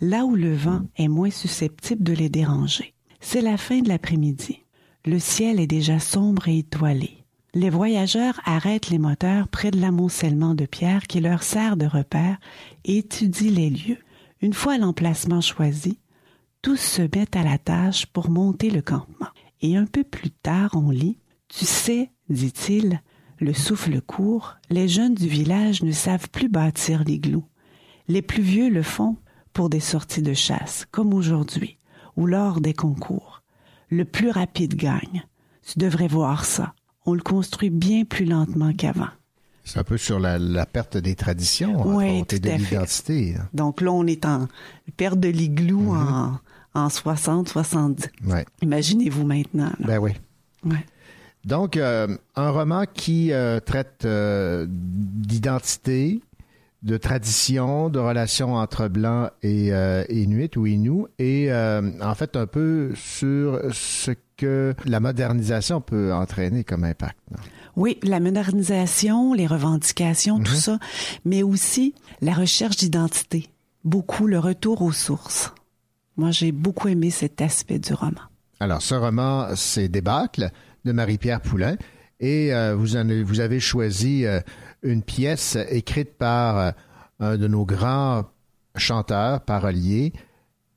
[0.00, 2.94] là où le vent est moins susceptible de les déranger.
[3.18, 4.60] C'est la fin de l'après-midi.
[5.04, 7.24] Le ciel est déjà sombre et étoilé.
[7.52, 12.38] Les voyageurs arrêtent les moteurs près de l'amoncellement de pierres qui leur sert de repère
[12.84, 13.98] et étudient les lieux.
[14.40, 15.98] Une fois l'emplacement choisi,
[16.62, 19.26] tous se mettent à la tâche pour monter le campement.
[19.66, 21.18] Et un peu plus tard, on lit
[21.48, 23.02] Tu sais, dit-il,
[23.40, 27.44] le souffle court, les jeunes du village ne savent plus bâtir l'igloo.
[28.06, 29.16] Les plus vieux le font
[29.52, 31.78] pour des sorties de chasse, comme aujourd'hui,
[32.16, 33.42] ou lors des concours.
[33.90, 35.24] Le plus rapide gagne.
[35.66, 36.74] Tu devrais voir ça.
[37.04, 39.08] On le construit bien plus lentement qu'avant.
[39.64, 43.34] C'est un peu sur la, la perte des traditions, la Oui, volonté tout de l'identité.
[43.36, 43.48] hein.
[43.52, 44.46] Donc là, on est en
[44.96, 46.38] perte de l'igloo en,
[46.76, 48.08] en 60, 70.
[48.26, 48.44] Ouais.
[48.62, 49.72] Imaginez-vous maintenant.
[49.80, 49.86] là.
[49.86, 50.12] Ben oui.
[50.64, 50.84] Ouais.
[51.44, 56.20] Donc, euh, un roman qui euh, traite euh, d'identité,
[56.82, 59.70] de tradition, de relations entre Blancs et
[60.10, 66.62] Inuits ou Inuits, et en fait un peu sur ce que la modernisation peut entraîner
[66.62, 67.16] comme impact.
[67.32, 67.38] non?
[67.76, 70.78] Oui, la modernisation, les revendications, tout ça,
[71.24, 73.50] mais aussi la recherche d'identité.
[73.84, 75.52] Beaucoup le retour aux sources.
[76.16, 78.22] Moi, j'ai beaucoup aimé cet aspect du roman.
[78.60, 80.50] Alors, ce roman, c'est Débâcle
[80.84, 81.76] de Marie-Pierre Poulain,
[82.20, 84.40] et euh, vous, en avez, vous avez choisi euh,
[84.82, 86.70] une pièce écrite par euh,
[87.20, 88.24] un de nos grands
[88.76, 90.12] chanteurs, paroliers,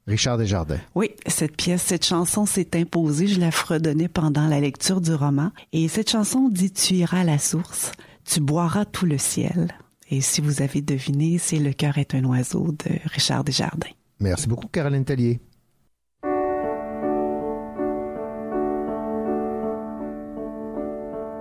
[0.07, 0.79] Richard Desjardins.
[0.95, 3.27] Oui, cette pièce, cette chanson s'est imposée.
[3.27, 5.51] Je la fredonnais pendant la lecture du roman.
[5.71, 7.91] Et cette chanson dit Tu iras à la source,
[8.25, 9.73] tu boiras tout le ciel.
[10.09, 13.87] Et si vous avez deviné, c'est Le cœur est un oiseau de Richard Desjardins.
[14.21, 15.39] Merci beaucoup, Caroline Tellier.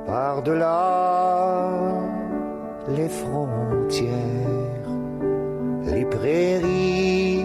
[0.06, 1.70] Par-delà
[2.88, 4.08] les frontières,
[5.86, 7.44] les prairies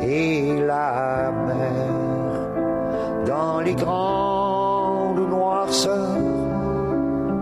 [0.00, 6.22] et la mer, dans les grandes noirceurs,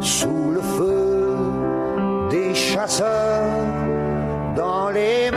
[0.01, 1.37] sous le feu
[2.31, 3.45] des chasseurs,
[4.57, 5.34] dans les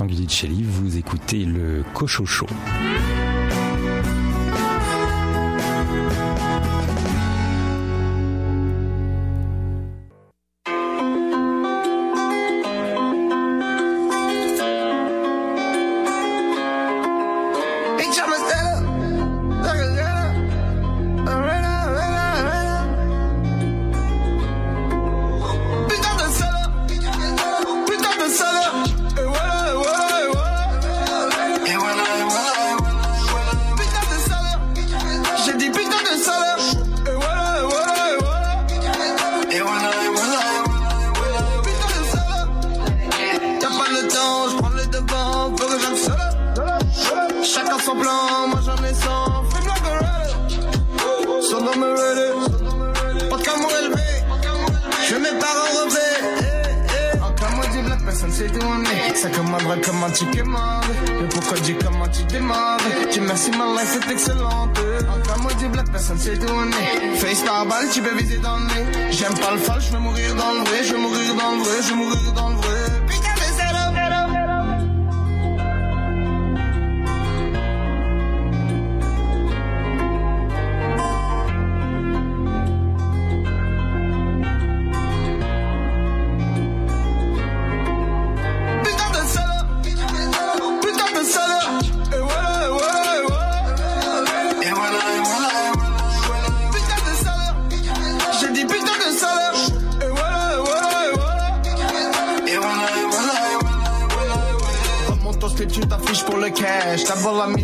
[0.00, 2.46] Guidicelli, vous écoutez le Cochocho.
[2.46, 3.01] Hey,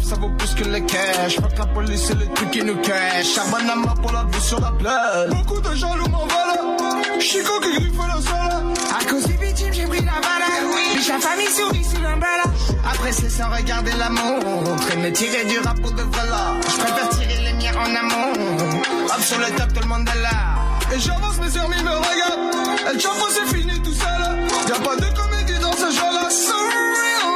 [0.02, 1.36] Ça vaut plus que le cash.
[1.36, 3.36] Fuck la police, c'est le truc qui nous cache.
[3.50, 5.30] Main pour la vue sur la plage.
[5.30, 8.64] Beaucoup de jaloux m'en valent Chico qui griffe la salle
[8.98, 10.38] À cause du bitume, j'ai pris la balle.
[10.94, 12.44] Biche la famille sourit sous l'emballa
[12.84, 14.92] Après c'est sans regarder la montre.
[14.92, 16.54] Et me tirer du rap pour de vrai là.
[16.62, 18.32] Je tirer les miens en amont.
[19.06, 20.94] Hop sur le top, tout le monde est là.
[20.94, 22.78] Et j'avance, mes amis me regardent.
[22.90, 24.38] Elle chapeau, c'est fini tout seul.
[24.68, 26.30] Y'a pas de comédie dans ce jeu-là.
[26.30, 27.27] So real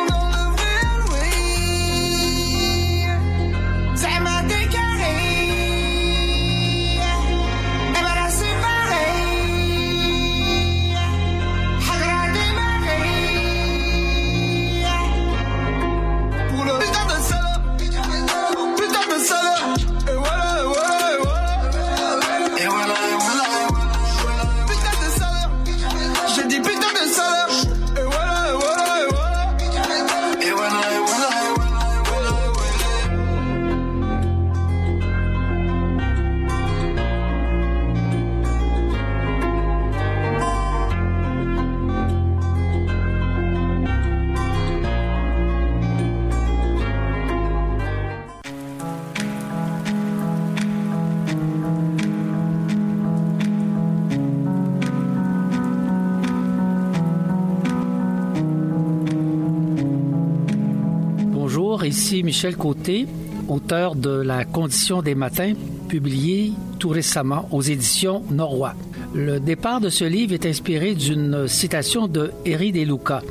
[62.20, 63.06] Michel Côté,
[63.48, 65.55] auteur de La condition des matins,
[65.89, 68.74] publié tout récemment aux éditions Norrois.
[69.14, 73.22] Le départ de ce livre est inspiré d'une citation de Eri De Luca.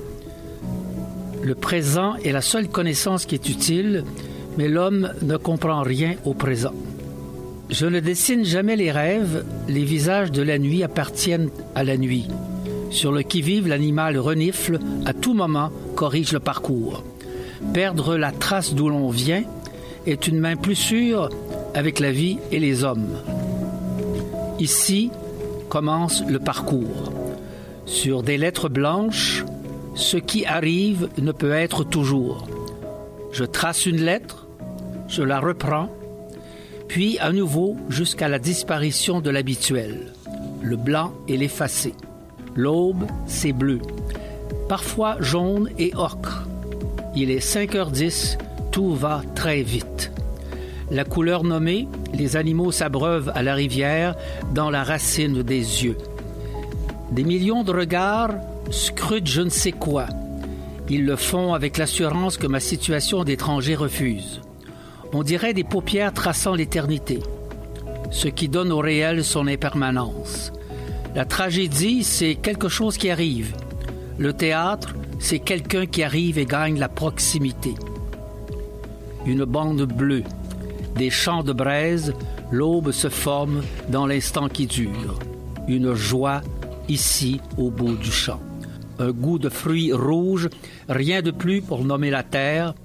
[1.43, 4.03] Le présent est la seule connaissance qui est utile,
[4.57, 6.73] mais l'homme ne comprend rien au présent.
[7.69, 12.27] Je ne dessine jamais les rêves, les visages de la nuit appartiennent à la nuit.
[12.89, 17.03] Sur le qui-vive, l'animal renifle, à tout moment corrige le parcours.
[17.73, 19.43] Perdre la trace d'où l'on vient
[20.05, 21.29] est une main plus sûre
[21.73, 23.17] avec la vie et les hommes.
[24.59, 25.11] Ici
[25.69, 27.13] commence le parcours.
[27.85, 29.45] Sur des lettres blanches,
[29.93, 32.47] Ce qui arrive ne peut être toujours.
[33.31, 34.47] Je trace une lettre,
[35.07, 35.89] je la reprends,
[36.87, 40.13] puis à nouveau jusqu'à la disparition de l'habituel.
[40.61, 41.93] Le blanc et l'effacé.
[42.55, 43.79] L'aube, c'est bleu.
[44.69, 46.47] Parfois jaune et ocre.
[47.15, 48.37] Il est 5h10,
[48.71, 50.11] tout va très vite.
[50.89, 54.15] La couleur nommée, les animaux s'abreuvent à la rivière
[54.53, 55.97] dans la racine des yeux.
[57.11, 58.31] Des millions de regards
[58.69, 60.07] scrutent je ne sais quoi.
[60.89, 64.41] Ils le font avec l'assurance que ma situation d'étranger refuse.
[65.11, 67.19] On dirait des paupières traçant l'éternité,
[68.09, 70.53] ce qui donne au réel son impermanence.
[71.13, 73.53] La tragédie, c'est quelque chose qui arrive.
[74.21, 77.73] Le théâtre, c'est quelqu'un qui arrive et gagne la proximité.
[79.25, 80.21] Une bande bleue,
[80.95, 82.13] des champs de braise,
[82.51, 85.17] l'aube se forme dans l'instant qui dure.
[85.67, 86.41] Une joie
[86.87, 88.39] ici au bout du champ.
[88.99, 90.49] Un goût de fruits rouges,
[90.87, 92.75] rien de plus pour nommer la terre.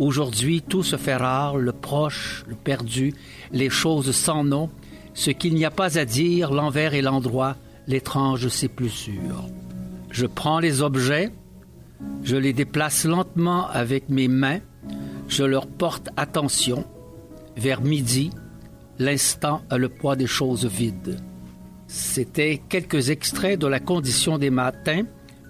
[0.00, 3.14] Aujourd'hui, tout se fait rare, le proche, le perdu,
[3.52, 4.68] les choses sans nom,
[5.14, 7.54] ce qu'il n'y a pas à dire, l'envers et l'endroit,
[7.86, 9.46] l'étrange c'est plus sûr.
[10.12, 11.32] Je prends les objets,
[12.22, 14.60] je les déplace lentement avec mes mains,
[15.26, 16.84] je leur porte attention.
[17.56, 18.30] Vers midi,
[18.98, 21.18] l'instant a le poids des choses vides.
[21.86, 25.02] C'était quelques extraits de La condition des matins,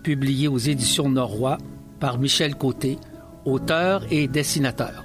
[0.05, 1.59] publié aux éditions Norrois
[2.01, 2.99] par Michel Côté,
[3.45, 5.05] auteur et dessinateur.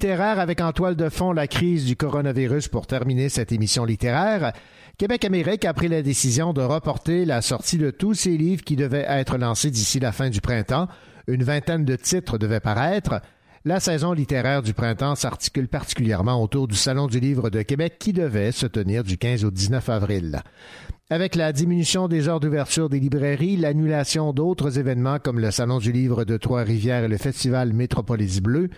[0.00, 4.54] Littéraire avec en toile de fond la crise du coronavirus pour terminer cette émission littéraire.
[4.96, 9.04] Québec-Amérique a pris la décision de reporter la sortie de tous ses livres qui devaient
[9.06, 10.88] être lancés d'ici la fin du printemps.
[11.26, 13.20] Une vingtaine de titres devaient paraître.
[13.66, 18.14] La saison littéraire du printemps s'articule particulièrement autour du Salon du livre de Québec qui
[18.14, 20.40] devait se tenir du 15 au 19 avril.
[21.10, 25.92] Avec la diminution des heures d'ouverture des librairies, l'annulation d'autres événements comme le Salon du
[25.92, 28.70] livre de Trois-Rivières et le Festival Métropolis Bleu,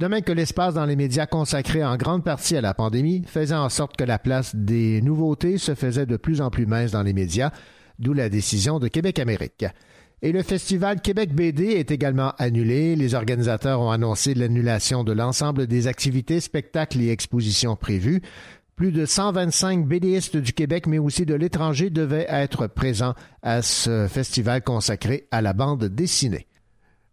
[0.00, 3.54] de même que l'espace dans les médias consacré en grande partie à la pandémie faisait
[3.54, 7.02] en sorte que la place des nouveautés se faisait de plus en plus mince dans
[7.02, 7.50] les médias,
[7.98, 9.64] d'où la décision de Québec Amérique.
[10.22, 12.96] Et le festival Québec BD est également annulé.
[12.96, 18.22] Les organisateurs ont annoncé l'annulation de l'ensemble des activités, spectacles et expositions prévues.
[18.74, 24.08] Plus de 125 BDistes du Québec, mais aussi de l'étranger, devaient être présents à ce
[24.08, 26.46] festival consacré à la bande dessinée.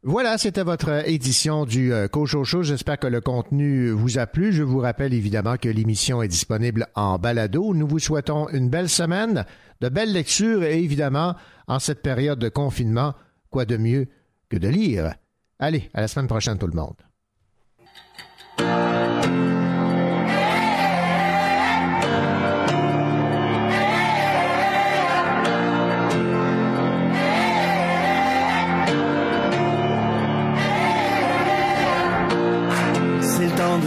[0.03, 2.63] Voilà, c'était votre édition du euh, Cochocho.
[2.63, 4.51] J'espère que le contenu vous a plu.
[4.51, 7.75] Je vous rappelle évidemment que l'émission est disponible en balado.
[7.75, 9.45] Nous vous souhaitons une belle semaine,
[9.79, 11.35] de belles lectures et évidemment,
[11.67, 13.13] en cette période de confinement,
[13.51, 14.07] quoi de mieux
[14.49, 15.13] que de lire.
[15.59, 16.95] Allez, à la semaine prochaine tout le monde.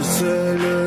[0.01, 0.84] C'est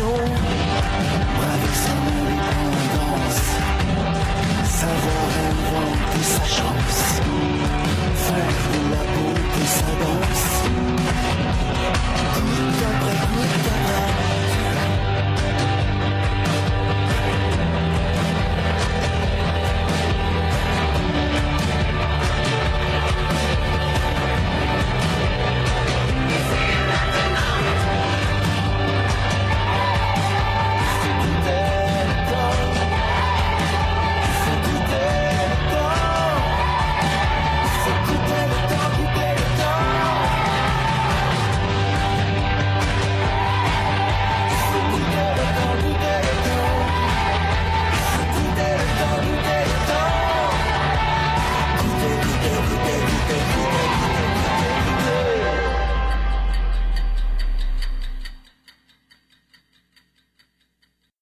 [0.00, 0.14] passion.
[1.52, 3.42] Avec sa indépendance,
[4.64, 7.20] savoir inventer sa chance,
[8.14, 10.48] faire de la beauté sa danse.
[12.34, 14.29] Tout après, tout après.